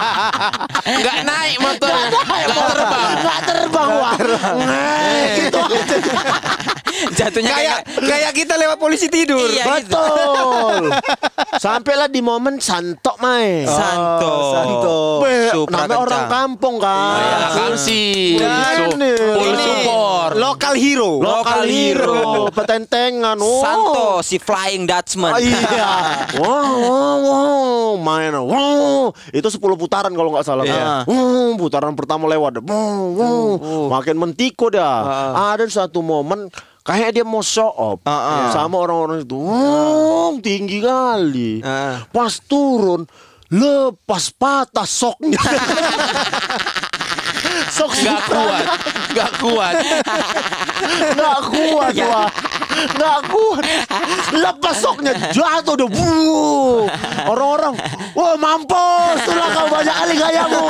[0.93, 1.89] Enggak naik motor.
[1.89, 4.17] Nggak terbang, nggak terbang wah.
[4.53, 5.97] Nah, gitu aja.
[7.13, 9.45] Jatuhnya Kayak kayak kita lewat polisi tidur.
[9.51, 9.93] Iya, gitu.
[9.93, 10.85] Betul.
[11.65, 13.69] Sampailah di momen santok main.
[13.69, 14.33] Santo.
[14.55, 14.99] Santo.
[15.23, 17.21] Be, Supra namanya orang kampung kan.
[17.21, 18.05] Ya, Kamsi.
[18.41, 19.15] Su- nih.
[19.15, 19.65] Full Ini.
[19.65, 20.33] support.
[20.35, 21.13] Lokal hero.
[21.23, 23.37] Lokal hero, petentengan.
[23.39, 23.63] Oh.
[23.63, 25.33] Santo si Flying Dutchman.
[25.35, 25.93] Ah, iya.
[26.35, 27.89] Wow, wow, wow.
[28.01, 28.35] Main.
[28.35, 29.15] Wow.
[29.31, 30.65] Itu 10 putaran kalau nggak salah.
[30.67, 31.07] Iya.
[31.07, 32.59] Wow, putaran pertama lewat.
[32.65, 33.47] Wow, wow.
[34.01, 35.07] Makin mentiko dah.
[35.55, 36.51] Ada satu momen
[36.85, 38.53] kayak dia mau show off Ah, ah.
[38.53, 39.35] sama orang-orang itu.
[39.35, 41.65] Wow, tinggi kali.
[41.65, 42.05] Ah.
[42.13, 43.09] Pas turun
[43.49, 45.41] lepas patah soknya.
[47.75, 48.23] Sok Supra.
[48.29, 48.65] kuat.
[49.11, 49.75] Enggak kuat.
[51.17, 52.29] Nggak kuat wah
[52.75, 53.65] Nggak kuat
[54.35, 56.87] Lepas soknya jatuh deh Wuh.
[57.25, 57.75] Orang-orang
[58.13, 60.63] Wah mampus Itulah kau banyak kali gayamu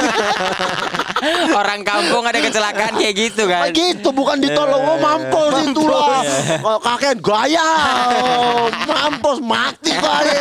[1.55, 3.73] Orang kampung ada kecelakaan kayak gitu kan.
[3.73, 6.21] Kayak gitu bukan ditolong Oh mampus itulah
[6.61, 7.69] Oh, Kakek gaya
[8.21, 10.37] Oh, Mampus mati kali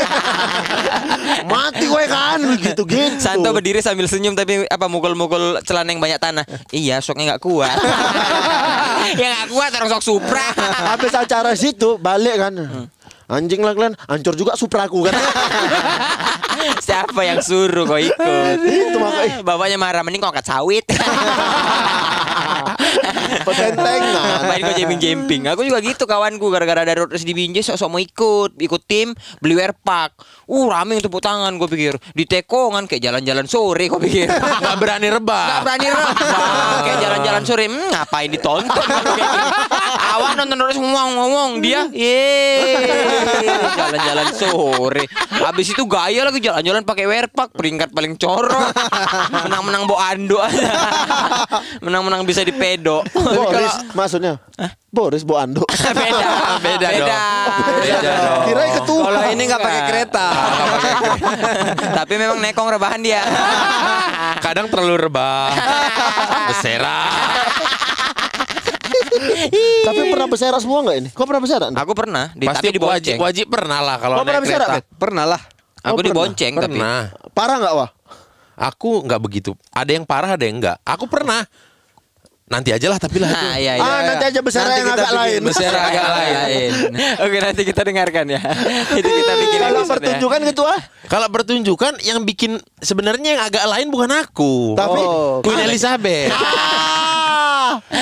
[1.48, 6.46] Mati gue kan Gitu-gitu Santo berdiri sambil senyum tapi apa mukul-mukul celana yang banyak tanah.
[6.70, 7.72] Iya, soknya nggak kuat.
[9.22, 10.48] ya nggak kuat orang sok Supra.
[10.94, 12.54] Habis acara situ Balik kan
[13.32, 15.16] Anjing lah kalian Hancur juga supraku kan
[16.86, 18.58] Siapa yang suruh kau ikut?
[18.64, 20.86] Itu makanya Bapaknya marah mending kau angkat sawit.
[23.48, 25.42] Petentengan Main kau jemping-jemping.
[25.52, 29.12] Aku juga gitu kawanku gara-gara ada road race di Binjai sok-sok mau ikut, ikut tim
[29.40, 30.18] beli wear pack.
[30.48, 31.94] Uh, rame yang tepuk tangan gue pikir.
[32.14, 34.28] Di tekongan kayak jalan-jalan sore kau pikir.
[34.60, 35.48] Enggak berani Gak rebah.
[35.66, 36.12] berani rebah
[36.84, 38.88] Kayak jalan-jalan sore hmm, Ngapain ditonton
[40.24, 41.52] Awak nonton terus ngomong-ngomong.
[41.60, 41.92] Dia
[43.76, 45.04] Jalan-jalan sore.
[45.28, 48.72] Habis itu gaya lagi jalan-jalan pakai wear pack Peringkat paling corok
[49.44, 50.40] Menang-menang bo ando
[51.84, 54.40] Menang-menang bisa dipedo Boris maksudnya?
[54.94, 56.30] Boris Bu Ando Beda
[56.62, 57.10] Beda dong.
[57.82, 58.44] Beda dong.
[58.46, 59.02] Kirain ketua.
[59.10, 60.28] Kalau ini nggak pakai kereta.
[62.00, 63.22] Tapi memang nekong rebahan dia.
[64.40, 65.50] Kadang terlalu rebah.
[66.54, 67.00] Bersera.
[69.88, 71.10] Tapi pernah berserak semua nggak ini?
[71.12, 71.70] Kau pernah berserak?
[71.72, 74.96] Aku pernah di, Pasti Tapi wajib wajib pernah lah kalau Kau pernah naik berserak, kereta.
[74.96, 75.42] Pernah lah.
[75.80, 76.08] Aku Oh, pernah?
[76.10, 77.00] dibonceng tapi Pernah.
[77.32, 77.90] Parah nggak wah?
[78.56, 79.52] Aku nggak begitu.
[79.70, 80.78] Ada yang parah, ada yang enggak.
[80.84, 81.44] Aku pernah.
[82.44, 83.28] nanti aja lah tapi lah.
[83.28, 83.82] Nah, iya, iya.
[83.82, 85.40] Ah, nanti aja besar Nanti yang agak lain.
[85.42, 86.72] Besar agak lain.
[87.18, 88.42] Oke, nanti kita dengarkan ya.
[88.94, 89.90] Itu kita bikin Kalau ya.
[89.90, 94.78] pertunjukan ketua, Kalau pertunjukan yang bikin sebenarnya yang agak lain bukan aku.
[94.78, 95.02] tapi
[95.42, 96.30] Queen Elizabeth.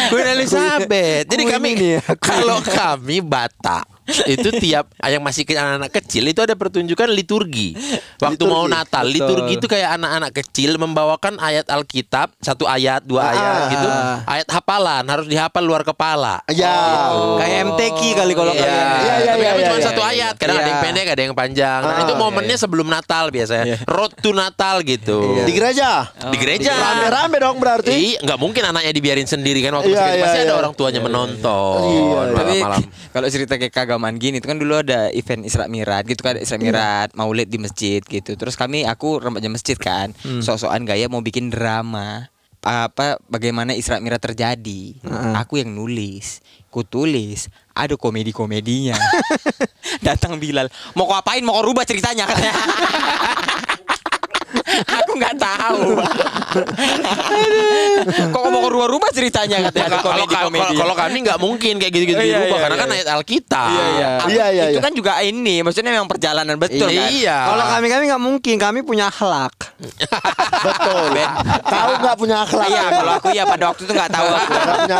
[0.10, 1.28] Queen Elizabeth.
[1.30, 3.86] Jadi Queen kami ini ya, kalau kami Batak
[4.28, 7.78] itu tiap yang masih ke anak-anak kecil itu ada pertunjukan liturgi.
[8.18, 9.16] Waktu Liturgi, mau Natal, betul.
[9.16, 13.70] liturgi itu kayak anak-anak kecil membawakan ayat Alkitab, satu ayat, dua ayat Ah.
[13.70, 13.88] gitu.
[14.26, 16.42] Ayat hafalan harus dihafal luar kepala.
[16.48, 16.74] ya.
[17.38, 18.76] Kayak MTQ kali kalau Iya, kalian.
[18.76, 20.12] Iya, iya, tapi iya, kami iya, cuma iya, satu iya.
[20.12, 20.34] ayat.
[20.36, 21.80] Kadang ada yang pendek, ada yang panjang.
[21.82, 23.76] Nah, Ah, itu momennya sebelum Natal biasanya.
[23.86, 25.20] Road to Natal gitu.
[25.40, 26.10] Di gereja.
[26.12, 26.74] Di gereja.
[26.74, 27.92] Rame-rame dong berarti.
[27.92, 30.02] Iya, nggak mungkin anaknya dibiarin sendiri kan waktu kecil.
[30.12, 30.56] iya, Pasti ada iya.
[30.56, 32.02] orang tuanya menonton Iya,
[32.34, 32.82] malam-malam.
[33.10, 36.56] kalau cerita kayak keagamaan gini itu kan dulu ada event Isra Mi'raj gitu kan Isra
[36.56, 38.40] Mi'raj Maulid di masjid gitu.
[38.40, 42.32] Terus kami aku remaja masjid kan, sok-sokan gaya mau bikin drama
[42.64, 44.96] apa bagaimana Isra Mi'raj terjadi.
[45.36, 46.40] Aku yang nulis,
[46.72, 48.96] ku tulis, ada komedi-komedinya.
[50.08, 51.44] Datang Bilal, mau kau apain?
[51.44, 52.56] Mau kau rubah ceritanya katanya.
[54.86, 55.82] aku nggak tahu.
[58.32, 60.76] Kok mau kau rubah-rubah ceritanya katanya Kalau komedi-komedi.
[60.78, 62.84] kalau kami nggak mungkin kayak gitu-gitu Iya, dirubah iya, karena iya.
[62.84, 63.70] kan ayat Alkitab.
[63.72, 64.10] Iya, iya.
[64.28, 67.10] Iya, iya, Itu kan juga ini, maksudnya memang perjalanan betul kan.
[67.12, 67.38] Iya.
[67.52, 69.54] Kalau kami kami nggak mungkin, kami punya akhlak.
[70.62, 71.18] Betul.
[71.66, 72.70] Tahu nggak punya akhlak.
[72.70, 74.52] Iya, kalau aku ya pada waktu itu nggak tahu aku.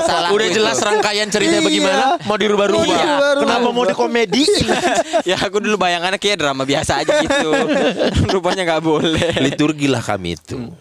[0.02, 2.90] Salah Udah jelas rangkaian ceritanya bagaimana mau dirubah-rubah.
[2.90, 3.14] Iya.
[3.46, 4.42] Kenapa mau dikomedi?
[5.30, 7.50] ya aku dulu bayangannya kayak drama biasa aja gitu.
[8.34, 9.34] Rupanya nggak boleh.
[9.46, 10.72] Liturgi lah kami itu.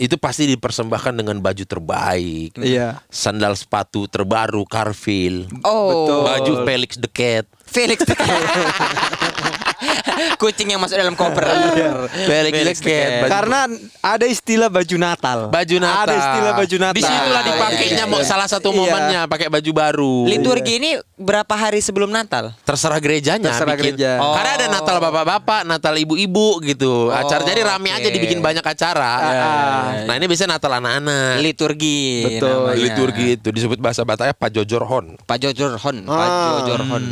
[0.00, 2.56] Itu pasti dipersembahkan dengan baju terbaik.
[2.56, 3.04] Iya.
[3.12, 5.44] Sandal sepatu terbaru Carville.
[5.60, 7.44] Oh, Baju Felix the Cat.
[7.68, 8.00] Felix
[10.40, 11.44] Kucing yang masuk dalam koper.
[11.44, 13.10] The Cat.
[13.20, 13.60] Baju- Karena
[14.00, 15.38] ada istilah baju Natal.
[15.48, 16.04] baju Natal.
[16.04, 16.96] Ada istilah baju Natal.
[16.96, 18.28] Di situlah Ah, dipakainya iya, iya, mau iya.
[18.28, 18.76] salah satu Iya.
[18.76, 20.14] momennya pakai baju baru.
[20.26, 22.52] Liturgi ini berapa hari sebelum Natal?
[22.62, 23.96] Terserah gerejanya Terserah bikin.
[23.96, 24.10] gereja.
[24.18, 24.32] Oh.
[24.32, 27.08] Karena ada Natal bapak-bapak, Natal ibu-ibu gitu.
[27.10, 29.12] Acara jadi rame aja dibikin banyak acara.
[30.04, 31.40] Nah, ini biasanya Natal anak-anak.
[31.40, 32.00] Liturgi.
[32.26, 32.48] Betul.
[32.50, 32.76] namanya.
[32.78, 35.16] Liturgi itu disebut bahasa Bataknya Pajojorhon.
[35.22, 36.60] Pak Jojorhon, Pak Ah.
[36.60, 37.04] Jojorhon.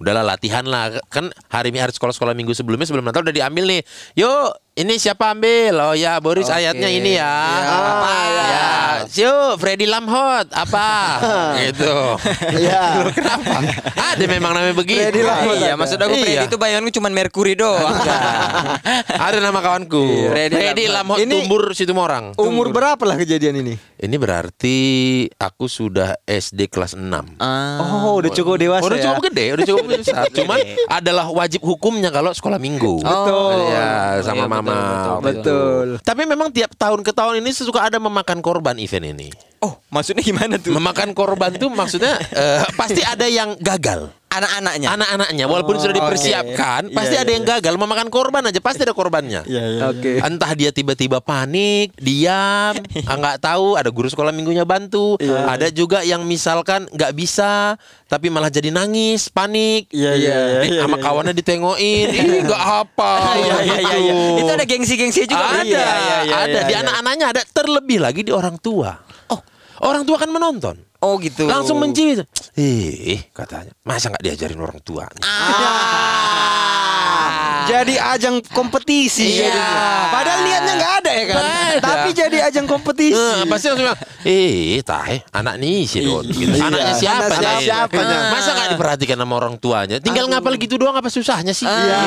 [0.00, 3.80] Udahlah latihan lah kan hari hari sekolah-sekolah minggu sebelumnya sebelum Natal udah diambil nih.
[4.16, 4.48] Yuk
[4.80, 5.76] ini siapa ambil?
[5.78, 6.56] Oh ya Boris Oke.
[6.56, 7.28] ayatnya ini ya.
[7.28, 8.44] Ya, apa ya.
[8.48, 8.68] ya?
[9.10, 10.88] Yuk Freddy Lamhot apa?
[11.62, 12.16] gitu.
[12.56, 12.82] Iya.
[13.16, 13.60] Kenapa?
[13.92, 15.04] Ada memang namanya begitu.
[15.04, 16.42] Freddy Lamhot Iya, maksud aku Freddy Iya.
[16.48, 17.92] itu bayanganku cuma Mercury doang.
[19.10, 20.32] Ada nama kawanku.
[20.32, 21.16] Freddy Freddy Lamhot.
[21.16, 22.24] Lamhot Ini- Tumbur Situmorang.
[22.36, 23.74] Umur berapa lah kejadian ini?
[24.00, 24.76] Ini berarti
[25.36, 27.36] aku sudah SD kelas 6.
[27.36, 27.82] Ah.
[28.06, 29.04] Oh, udah cukup dewasa udah ya.
[29.10, 30.24] cukup gede, udah cukup besar.
[30.38, 33.02] Cuman adalah wajib hukumnya kalau sekolah minggu.
[33.02, 33.68] Betul.
[33.68, 35.18] Ya, sama Iya, betul, mama.
[35.18, 35.86] betul, betul.
[36.06, 39.28] Tapi memang tiap tahun ke tahun ini suka ada memakan korban event ini.
[39.60, 40.72] Oh, maksudnya gimana tuh?
[40.72, 44.08] Memakan korban tuh maksudnya eh, pasti ada yang gagal.
[44.30, 44.88] Anak-anaknya.
[44.94, 49.42] Anak-anaknya walaupun sudah dipersiapkan, pasti ada yang gagal memakan korban aja, pasti ada korbannya.
[49.90, 50.22] Oke.
[50.22, 52.78] Entah dia tiba-tiba panik, diam,
[53.20, 53.74] nggak tahu.
[53.74, 55.18] Ada guru sekolah minggunya bantu.
[55.20, 57.74] Ada juga yang misalkan nggak bisa,
[58.06, 59.90] tapi malah jadi nangis, panik.
[59.90, 61.02] Iya, iya, iya, Eh, iya, sama iya.
[61.02, 63.12] kawannya ditengokin, ih nggak apa.
[63.34, 64.14] Iya, iya, iya, iya.
[64.38, 65.42] Itu ada gengsi-gengsi juga.
[65.42, 66.82] Ada, Iya, iya, iya, ada iya, di iya.
[66.86, 67.42] anak-anaknya ada.
[67.50, 68.94] Terlebih lagi di orang tua.
[69.26, 69.42] Oh,
[69.80, 70.76] orang tua kan menonton.
[71.00, 71.48] Oh gitu.
[71.48, 72.24] Langsung mencium.
[72.60, 75.08] Eh, katanya, masa nggak diajarin orang tua?
[77.66, 79.52] Jadi ajang kompetisi Iya.
[80.08, 81.34] Padahal niatnya nggak ada ya kan.
[81.36, 81.80] Nggak ada.
[81.82, 83.16] Tapi jadi ajang kompetisi.
[83.16, 86.24] Eh, pasti langsung bilang, eh, tahe, anak nih si Don.
[86.24, 86.54] Gitu.
[86.56, 87.24] Anaknya siapa?
[87.28, 87.66] Anak nih?
[87.66, 88.16] siapanya?
[88.16, 89.96] Eh, Masa nggak diperhatikan sama orang tuanya?
[89.98, 91.66] Tinggal ngapal gitu doang apa susahnya sih?
[91.66, 92.00] Iya.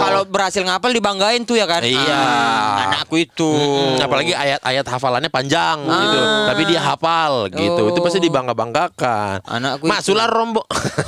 [0.00, 1.82] Kalau berhasil ngapal dibanggain tuh ya kan.
[1.82, 1.98] Iya.
[2.10, 3.48] Ah, anakku itu.
[3.50, 7.82] Mm, apalagi ayat-ayat hafalannya panjang gitu, tapi dia hafal gitu.
[7.90, 9.42] Itu pasti dibangga-banggakan.
[9.44, 9.90] Anakku itu.
[9.90, 10.66] Masuklah rombong,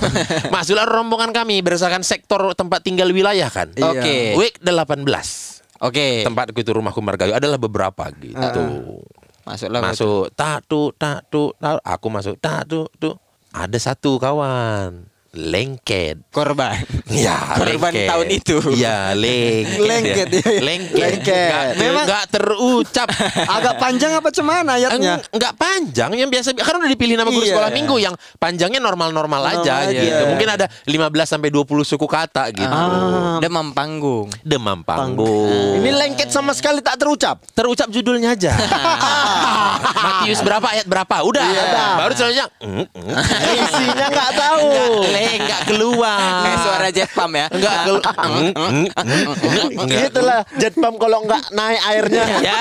[0.55, 3.62] masuklah rombongan kami berdasarkan sektor tempat tinggal wilayah kan.
[3.71, 4.35] Oke.
[4.39, 5.03] Week 18
[5.83, 6.23] Oke.
[6.23, 8.63] Tempatku itu rumahku Margayo adalah beberapa gitu.
[9.43, 9.83] Masuklah.
[9.83, 11.51] masuk tak tu tak tu
[11.83, 13.11] aku masuk tak tu tu
[13.51, 16.77] ada satu kawan lengket Korban.
[17.09, 18.05] ya Korban lengket.
[18.07, 18.57] tahun itu.
[18.75, 20.61] ya lengket Lengket, iya, iya.
[20.61, 21.49] lengket Lengket.
[21.49, 23.09] Nggak- Memang- nggak terucap
[23.57, 25.25] Agak panjang apa cuman ayatnya?
[25.27, 27.53] Nggak panjang yang biasa kan udah dipilih nama guru Iya.
[27.53, 29.93] sekolah minggu yang panjangnya normal-normal aja aja.
[29.95, 33.41] gitu mungkin ada 15 sampai 20 suku kata gitu Ah.
[33.41, 34.29] Demam panggung.
[34.43, 37.41] demam panggung Ini lengket sama sekali tak terucap.
[37.51, 38.53] terucap judulnya aja
[40.05, 41.65] Matius berapa ayat berapa udah Iya.
[41.97, 43.17] baru selanjutnya mm, mm.
[43.55, 44.69] Isinya nggak tahu.
[45.23, 46.43] Eh, enggak keluar.
[46.43, 47.47] Kayak suara jet pump ya.
[47.49, 48.13] Enggak keluar.
[50.03, 52.25] Itulah jet pump kalau nggak naik airnya.
[52.43, 52.59] Ya.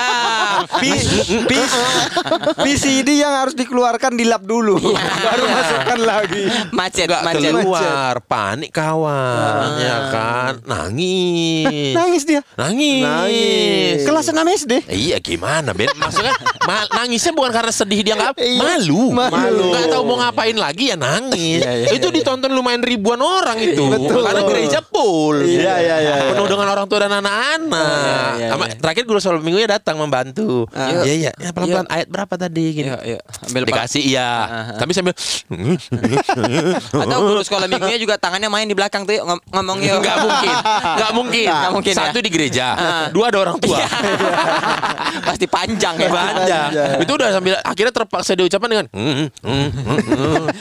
[2.56, 7.50] PCD yang harus dikeluarkan dilap dulu baru masukkan lagi Macet, Enggak macet.
[7.50, 13.96] keluar, panik kawan, ya kan, nangis, nangis dia nangis, Nangis.
[14.04, 15.90] kelas 6 SD Iya gimana Ben?
[15.92, 19.72] Maksudnya ma- nangisnya bukan karena sedih dia nggak malu, Malu.
[19.72, 21.64] nggak tahu mau ngapain lagi ya nangis.
[21.90, 23.82] itu ditonton lumayan ribuan orang itu,
[24.14, 26.30] karena gereja full, Iya, iya, iya, iya.
[26.30, 28.32] penuh dengan orang tua dan anak-anak.
[28.36, 28.76] iya, Sama- iya.
[28.76, 30.64] Terakhir guru soal minggunya datang membantu.
[30.66, 31.02] Yuk.
[31.02, 32.64] Iya iya, ya, pelan-pelan ayat berapa tadi?
[32.72, 32.86] Gini.
[32.86, 33.20] Iya, iya.
[33.42, 33.62] Ambil.
[33.64, 34.28] Dikasih iya,
[34.76, 35.14] tapi sambil
[37.02, 39.16] Atau guru sekolah minggunya juga tangannya main di belakang tuh
[39.48, 39.98] ngomong yuk.
[39.98, 40.54] Nggak mungkin,
[40.92, 41.46] nggak mungkin.
[41.46, 41.98] Nggak mungkin, ya?
[42.02, 43.06] Satu di gereja, Ah.
[43.08, 43.78] dua ada orang tua.
[45.28, 46.08] Pasti panjang ya.
[46.08, 46.68] Panjang.
[46.98, 50.00] Itu udah sambil akhirnya terpaksa diucapkan dengan "Hmm, hmm, hmm, hmm,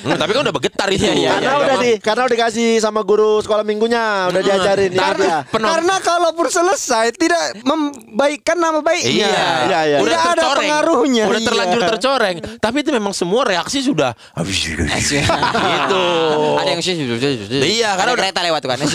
[0.05, 1.03] hmm." Tapi kan udah bergetar itu.
[1.03, 5.01] Iya, iya, Karena udah di karena udah dikasih sama guru sekolah minggunya, udah diajarin ya.
[5.03, 9.97] karena, Penom- karena kalaupun selesai tidak membaikkan nama baiknya Iya, Iya, iya.
[9.99, 10.59] Tidak ada tercoreng.
[10.61, 11.23] pengaruhnya.
[11.25, 11.47] Udah Iya.
[11.47, 12.37] terlanjur tercoreng.
[12.57, 14.13] Tapi itu memang semua reaksi sudah
[15.67, 16.03] gitu.
[16.55, 16.93] Ada yang sih.
[16.97, 18.77] Iya, karena Ada udah- kereta lewat kan.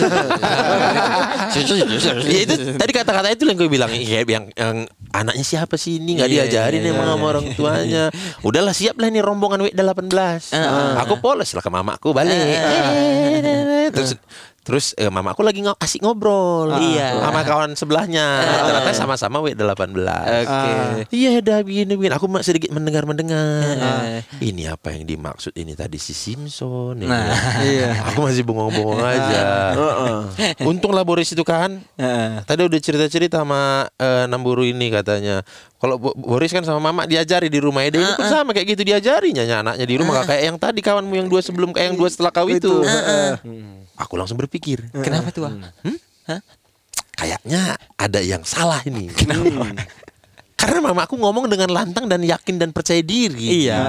[2.27, 4.75] Ya itu tadi kata-kata itu yang gue bilang ya, yang, yang
[5.09, 8.03] anaknya siapa sih ini nggak Iya, diajarin iya, emang sama orang tuanya.
[8.41, 10.53] Udahlah siap lah nih rombongan WD 18.
[10.99, 12.35] Aku polos lah ke mamaku balik.
[13.95, 14.11] Terus
[14.67, 17.23] Terus eh, mamaku lagi ngo- asik ngobrol Iya.
[17.23, 18.43] sama kawan sebelahnya.
[18.67, 19.95] Ternyata sama-sama W 18.
[20.43, 21.07] Oke.
[21.07, 22.11] Iya dah begini begini.
[22.11, 23.63] Aku sedikit mendengar mendengar.
[24.43, 26.99] Ini apa yang dimaksud ini tadi si Simpson.
[26.99, 27.07] ya.
[27.07, 27.31] Nah.
[27.63, 28.11] Iya.
[28.11, 29.71] Aku masih bengong-bengong aja.
[30.59, 31.79] Untunglah Boris itu kan.
[32.43, 35.47] Tadi udah cerita-cerita sama eh, Namburu ini katanya.
[35.77, 38.81] Kalau Bo- Boris kan sama Mama diajari di rumah Ede ini pun sama kayak gitu
[38.81, 40.21] diajarinya ya, anaknya di rumah.
[40.21, 42.73] Nggak kayak yang tadi kawanmu yang dua sebelum kayak yang dua setelah kau itu.
[42.81, 43.85] Hmm.
[43.97, 45.45] Aku langsung berpikir, Kenapa tuh?
[45.45, 45.61] Bang?
[47.17, 49.09] kayaknya ada yang salah ini.
[50.67, 53.63] Karena mama aku ngomong dengan lantang dan yakin dan percaya diri.
[53.63, 53.79] Iya.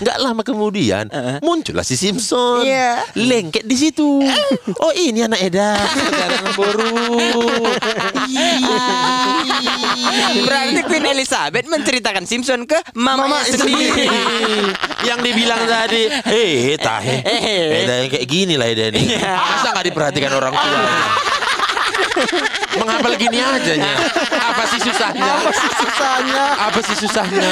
[0.00, 1.12] Nggak lama kemudian
[1.44, 2.64] muncullah si Simpson.
[2.64, 3.04] Iya.
[3.12, 4.24] Lengket di situ.
[4.78, 5.76] Oh ini anak Eda.
[5.76, 6.90] Sekarang baru.
[10.42, 14.06] Berarti Queen Elizabeth menceritakan Simpson ke mamanya Mama sendiri.
[15.02, 17.84] yang dibilang tadi, eh tahe, Eh.
[17.84, 19.18] Eda yang kayak gini lah Eda nih.
[19.20, 20.80] Masa nggak diperhatikan orang tua?
[22.72, 23.94] Menghafal gini aja nya.
[24.32, 25.32] Apa sih susahnya?
[25.38, 27.50] Apa sih susahnya Apa sih susahnya?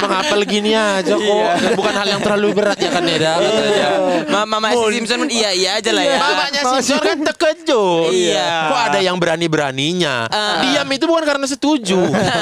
[0.00, 1.48] Menghafal gini aja kok.
[1.76, 3.88] Bukan hal yang terlalu berat ya kan Eda katanya.
[4.28, 6.18] Mama Mama si Simpson iya iya aja lah ya.
[6.20, 8.10] Mamanya Simpson kan terkejut.
[8.12, 8.70] Iya.
[8.70, 10.30] Kok ada yang berani-beraninya?
[10.62, 11.98] Diam itu bukan karena setuju,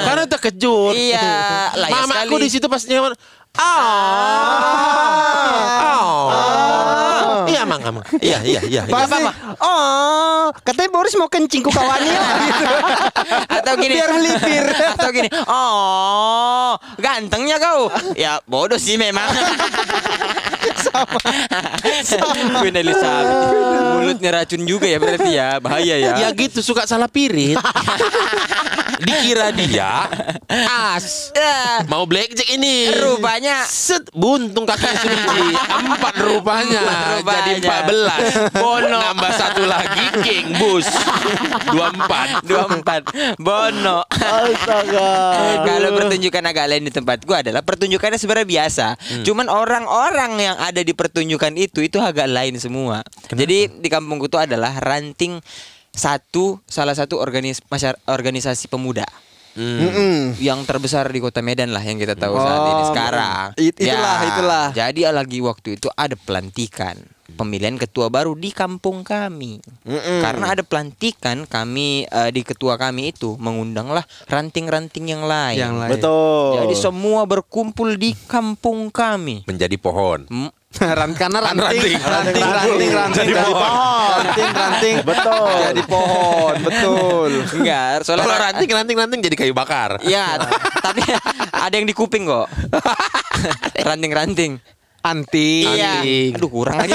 [0.07, 0.95] karena terkejut.
[0.95, 2.45] Iya, Mamaku sekali.
[2.45, 3.13] di situ pas nyaman.
[3.53, 3.63] Ah.
[5.93, 6.29] Oh.
[6.33, 6.92] Iya,
[7.93, 8.05] Mang.
[8.19, 8.83] Iya, iya, iya.
[8.89, 8.93] iya.
[8.93, 9.21] Pasti,
[9.61, 12.17] oh katanya Boris mau kencing ku kawannya
[12.49, 12.65] gitu.
[13.61, 13.95] Atau gini.
[14.01, 14.65] biar melipir
[14.97, 15.29] Atau gini.
[15.47, 17.93] Oh, gantengnya kau.
[18.17, 19.29] Ya bodoh sih memang.
[20.83, 21.21] sama.
[22.03, 22.61] sama.
[22.61, 23.31] Queen Elizabeth.
[24.01, 25.49] Mulutnya racun juga ya berarti ya.
[25.61, 26.13] Bahaya ya.
[26.27, 27.59] Ya gitu suka salah pirit.
[29.01, 30.05] Dikira dia
[30.53, 31.33] as.
[31.89, 32.93] Mau blackjack ini.
[32.93, 36.83] Rupanya Set buntung kakinya sebiji Empat rupanya,
[37.19, 37.41] Rupanya.
[37.43, 40.87] Jadi empat belas Bono Nambah satu lagi King Bus
[41.73, 45.11] Dua empat 24 Bono Astaga.
[45.67, 48.87] Kalau pertunjukan agak lain di tempatku adalah pertunjukannya sebenarnya biasa.
[49.27, 53.03] Cuman orang-orang yang ada di pertunjukan itu itu agak lain semua.
[53.33, 55.43] Jadi di kampungku itu adalah ranting
[55.93, 59.05] satu salah satu organis masyar- organisasi pemuda
[59.53, 60.41] Mm-mm.
[60.41, 63.47] yang terbesar di kota Medan lah yang kita tahu saat ini Oh, sekarang.
[63.61, 64.67] it- itulah, itulah.
[64.73, 66.97] Jadi lagi waktu itu ada pelantikan
[67.33, 69.61] pemilihan ketua baru di kampung kami.
[70.25, 75.61] Karena ada pelantikan kami eh, di ketua kami itu mengundanglah ranting-ranting yang lain.
[75.61, 75.91] Yang lain.
[75.97, 76.53] Betul.
[76.65, 79.45] Jadi semua berkumpul di kampung kami.
[79.45, 80.49] Menjadi pohon Hmm,
[80.81, 81.97] Ran- karena ranting, ranting.
[82.01, 84.17] ranting, ranting, ranting, Jadi pohon.
[84.17, 85.53] ranting, ranting, Betul.
[85.63, 87.31] jadi pohon, betul.
[87.61, 90.41] Enggak, soalnya Kalau ranting ranting ranting jadi kayu bakar Ya,
[90.81, 91.05] tapi
[91.53, 92.49] ada yang di kuping kok.
[93.89, 94.57] Ranting-ranting.
[95.03, 95.99] Anting, Iya.
[96.33, 96.95] Aduh kurang lagi.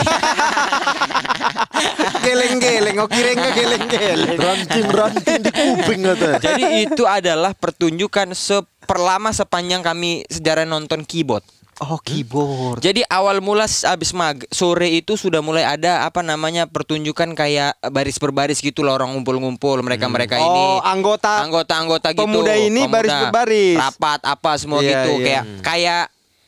[2.17, 4.37] geleng-geleng, oh kira enggak geleng-geleng.
[4.37, 6.39] Ranting-ranting di kuping katanya.
[6.39, 11.43] Jadi itu adalah pertunjukan seperlama sepanjang kami sejarah nonton keyboard.
[11.77, 12.81] Oh keyboard.
[12.81, 18.17] Jadi awal mula abis mag sore itu sudah mulai ada apa namanya pertunjukan kayak baris
[18.17, 20.63] berbaris gitu loh orang ngumpul-ngumpul mereka-mereka ini.
[20.73, 22.25] Oh, anggota anggota-anggota gitu.
[22.25, 23.77] pemuda ini baris berbaris.
[23.77, 25.25] Rapat apa semua Iya, gitu iya.
[25.25, 26.03] kayak kayak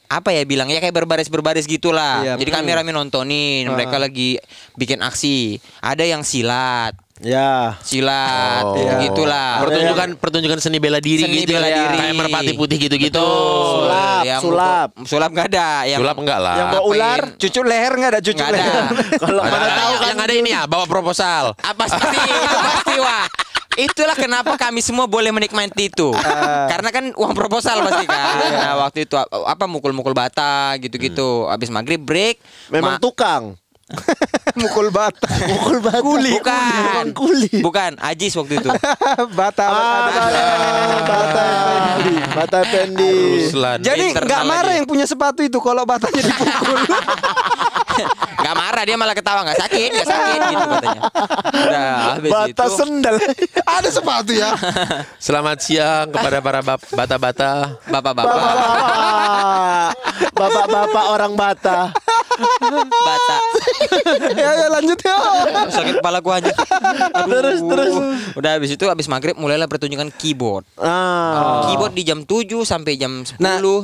[0.10, 2.26] apa ya bilang ya kayak berbaris berbaris gitulah.
[2.26, 4.42] Iya, Jadi kami rame nontonin, mereka lagi
[4.74, 5.62] bikin aksi.
[5.86, 7.76] Ada yang silat, Ya.
[7.84, 8.80] silat, Oh.
[9.04, 9.60] gitulah.
[9.60, 11.76] Pertunjukan pertunjukan seni bela diri Seni gitu bela ya.
[11.86, 11.98] diri.
[12.00, 13.20] Kayak merpati putih gitu-gitu.
[13.20, 14.90] Sulap, Yang sulap.
[15.04, 15.70] sulap nggak ada.
[15.84, 16.56] Yang Sulap enggak lah.
[16.56, 17.20] Yang bawa ular.
[17.36, 18.84] Cucu leher nggak ada cucu leher.
[19.22, 21.44] Kalau mana tahu kan yang ada ini ya, bawa proposal.
[21.56, 23.28] apa pasti itu pasti wah.
[23.78, 26.12] Itulah kenapa kami semua boleh menikmati itu.
[26.66, 28.36] Karena kan uang proposal pasti kan.
[28.50, 31.48] Nah, waktu itu apa mukul-mukul bata gitu-gitu.
[31.48, 32.40] Habis maghrib break.
[32.70, 33.60] memang ma- tukang.
[34.62, 35.30] Mukul bata.
[35.50, 36.02] Mukul bata.
[36.02, 37.06] Kuli, bukan.
[37.14, 37.50] Kuli.
[37.62, 38.70] Bukan, Ajis waktu itu.
[39.40, 39.66] bata.
[39.66, 40.06] Ah,
[41.06, 42.14] bata Pendi.
[42.34, 43.14] Bata Pendi.
[43.46, 43.78] Ruslan.
[43.82, 44.78] Jadi nggak marah lagi.
[44.84, 46.80] yang punya sepatu itu kalau batanya dipukul.
[48.40, 51.02] Gak marah dia malah ketawa nggak sakit, nggak sakit gitu katanya.
[51.52, 52.76] Udah habis Bata itu.
[52.80, 53.16] sendal.
[53.68, 54.50] ada sepatu ya.
[55.20, 57.76] Selamat siang kepada para bata-bata.
[57.92, 58.42] Bapak-bapak.
[60.32, 61.92] Bapak-bapak orang Bata.
[62.82, 63.38] Bata.
[64.40, 65.16] ya, ya lanjut ya.
[65.70, 66.52] Sakit kepala gua aja.
[67.16, 67.30] Aduh.
[67.30, 67.94] Terus, terus.
[68.34, 70.64] Udah habis itu habis maghrib mulailah pertunjukan keyboard.
[70.76, 71.68] Ah.
[71.68, 73.40] Keyboard di jam 7 sampai jam 10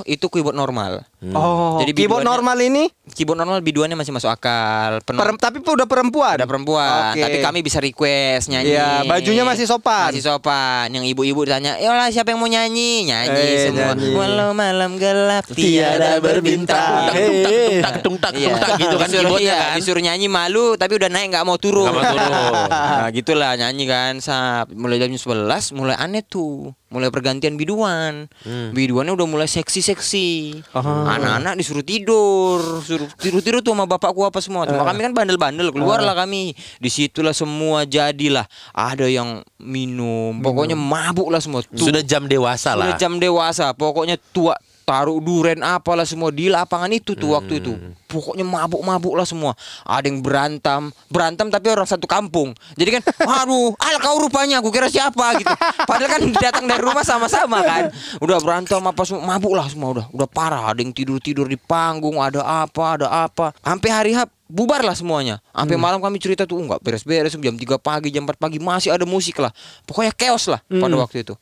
[0.05, 1.03] itu keyboard normal.
[1.25, 5.01] Oh, Jadi keyboard normal ini Keyboard normal biduannya masih masuk akal.
[5.01, 5.17] Penuh.
[5.17, 6.35] per- tapi udah perempuan.
[6.35, 7.21] ada perempuan, Oke.
[7.21, 8.73] tapi kami bisa request nyanyi.
[8.73, 10.09] Iya, bajunya masih sopan.
[10.09, 10.89] Masih sopan.
[10.89, 13.93] Yang ibu-ibu ditanya, "Ya lah siapa yang mau nyanyi?" Nyanyi Eh, semua.
[13.93, 14.09] nyanyi.
[14.11, 17.13] Walau malam gelap tiada berbintang.
[17.13, 17.79] Hei.
[17.79, 18.44] Tak tung tak tung tak
[18.79, 19.77] gitu kan disuruh, keyboardnya iya, kan.
[19.79, 21.87] disuruh nyanyi malu tapi udah naik nggak mau turun.
[21.89, 22.53] Nggak mau turun.
[22.71, 24.69] nah, gitulah nyanyi kan sap.
[24.73, 26.73] Mulai jam 11 mulai aneh tuh.
[26.93, 28.31] Mulai pergantian biduan.
[28.47, 28.71] Hmm.
[28.71, 30.61] Biduannya udah mulai seksi-seksi.
[30.79, 34.63] Anak-anak disuruh tidur, suruh tidur-tidur tuh sama bapakku apa semua.
[34.63, 36.55] Cuma kami kan bandel-bandel keluarlah kami.
[36.79, 38.47] Di situlah semua jadilah.
[38.71, 41.65] Ada yang minum, pokoknya mabuk lah semua.
[41.65, 42.95] Tuh, Sudah jam dewasa lah.
[42.95, 44.55] jam dewasa, pokoknya tua
[44.85, 47.73] taruh duren apalah semua di lapangan itu tuh waktu itu.
[48.05, 49.57] Pokoknya mabuk-mabuk lah semua.
[49.83, 52.53] Ada yang berantem, berantem tapi orang satu kampung.
[52.77, 53.01] Jadi kan,
[53.43, 55.51] aduh, al kau rupanya, aku kira siapa gitu.
[55.89, 57.89] Padahal kan datang dari rumah sama-sama kan.
[58.21, 60.69] Udah berantem apa semua, mabuk lah semua udah, udah parah.
[60.71, 63.51] Ada yang tidur-tidur di panggung, ada apa, ada apa.
[63.65, 65.41] Sampai hari H bubar lah semuanya.
[65.49, 69.03] Sampai malam kami cerita tuh enggak beres-beres jam 3 pagi, jam 4 pagi masih ada
[69.03, 69.49] musik lah.
[69.89, 71.33] Pokoknya chaos lah pada waktu itu.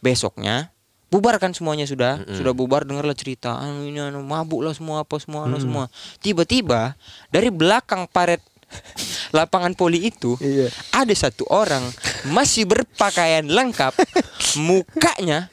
[0.00, 0.72] Besoknya
[1.08, 2.20] bubar kan semuanya sudah.
[2.30, 3.56] Sudah bubar dengarlah cerita.
[3.56, 5.84] Anu ini anu mabuk lah semua apa semua anu semua.
[6.20, 6.94] Tiba-tiba
[7.28, 8.40] dari belakang paret
[9.36, 10.68] lapangan poli itu Iya.
[10.92, 11.80] ada satu orang
[12.28, 13.96] masih berpakaian lengkap
[14.60, 15.48] mukanya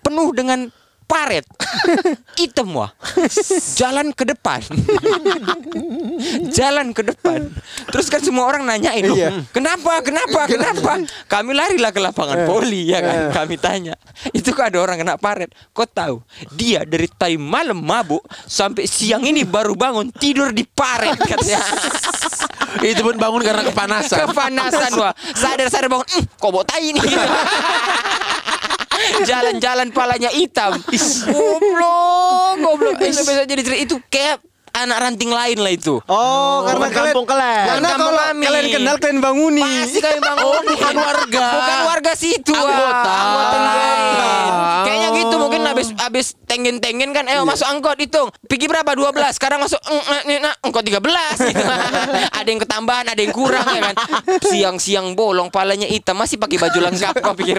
[0.00, 0.72] penuh dengan
[1.14, 1.46] paret
[2.40, 2.90] hitam wah.
[3.74, 4.58] Jalan ke depan.
[6.50, 7.54] Jalan ke depan.
[7.86, 9.46] Terus kan semua orang nanyain "Loh, Iya.
[9.50, 11.06] kenapa kenapa kenapa?
[11.26, 13.18] Kami larilah ke lapangan poli ya kan?
[13.32, 13.94] kami tanya.
[14.30, 16.18] Itu kok ada orang kena paret kau tahu?
[16.50, 21.62] Dia dari tadi malam mabuk sampai siang ini baru bangun tidur di paret katanya.
[22.74, 24.18] Itu pun bangun karena kepanasan.
[24.26, 25.14] kepanasan wah.
[25.30, 26.98] Sadar sadar bangun "Hmm, kok bawa tai ini
[29.30, 30.78] jalan-jalan palanya hitam.
[31.28, 32.96] Goblok goblok.
[33.00, 33.80] Itu bisa jadi cerita.
[33.82, 34.40] Itu kayak
[34.74, 37.64] anak ranting lain lah itu Oh, karena Bukan kalian kampung kalian.
[37.64, 38.44] Karena Kampung kalau kami.
[38.44, 39.62] kalian kenal kalian banguni.
[39.64, 40.44] Pasti kami bangun.
[40.44, 41.46] Oh, bukan warga.
[41.48, 42.52] Bukan warga situ.
[42.52, 42.62] wah.
[42.64, 43.12] Anggota.
[43.14, 44.50] Anggota lain.
[44.50, 44.82] Ah.
[44.84, 48.28] Kayaknya gitu mungkin habis habis tengen-tengen kan eh masuk angkot hitung.
[48.44, 48.90] Pergi berapa?
[48.90, 49.14] 12.
[49.32, 51.00] Sekarang masuk "Mm, mm, nak, angkot 13
[51.44, 51.62] gitu.
[52.38, 53.94] ada yang ketambahan, ada yang kurang ya kan.
[54.42, 57.58] Siang-siang bolong palanya hitam masih pakai baju lengkap kok pikir.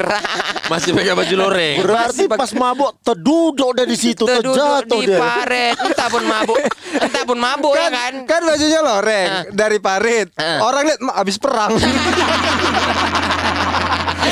[0.67, 1.75] Masih pakai baju loreng.
[1.81, 5.17] Berarti pas mabuk terduduk udah di situ, terjatuh di dia.
[5.17, 5.75] paret.
[5.77, 6.59] Entah pun mabuk.
[7.05, 8.25] Entah pun mabuk ya kan.
[8.25, 10.33] Kan, kan bajunya loreng dari parit.
[10.35, 10.65] Ah.
[10.65, 11.71] Orang lihat "Ma, habis perang.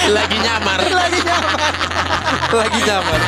[0.03, 0.79] Lagi nyamar.
[0.83, 1.59] Lagi nyamar.
[2.51, 3.21] Lagi nyamar.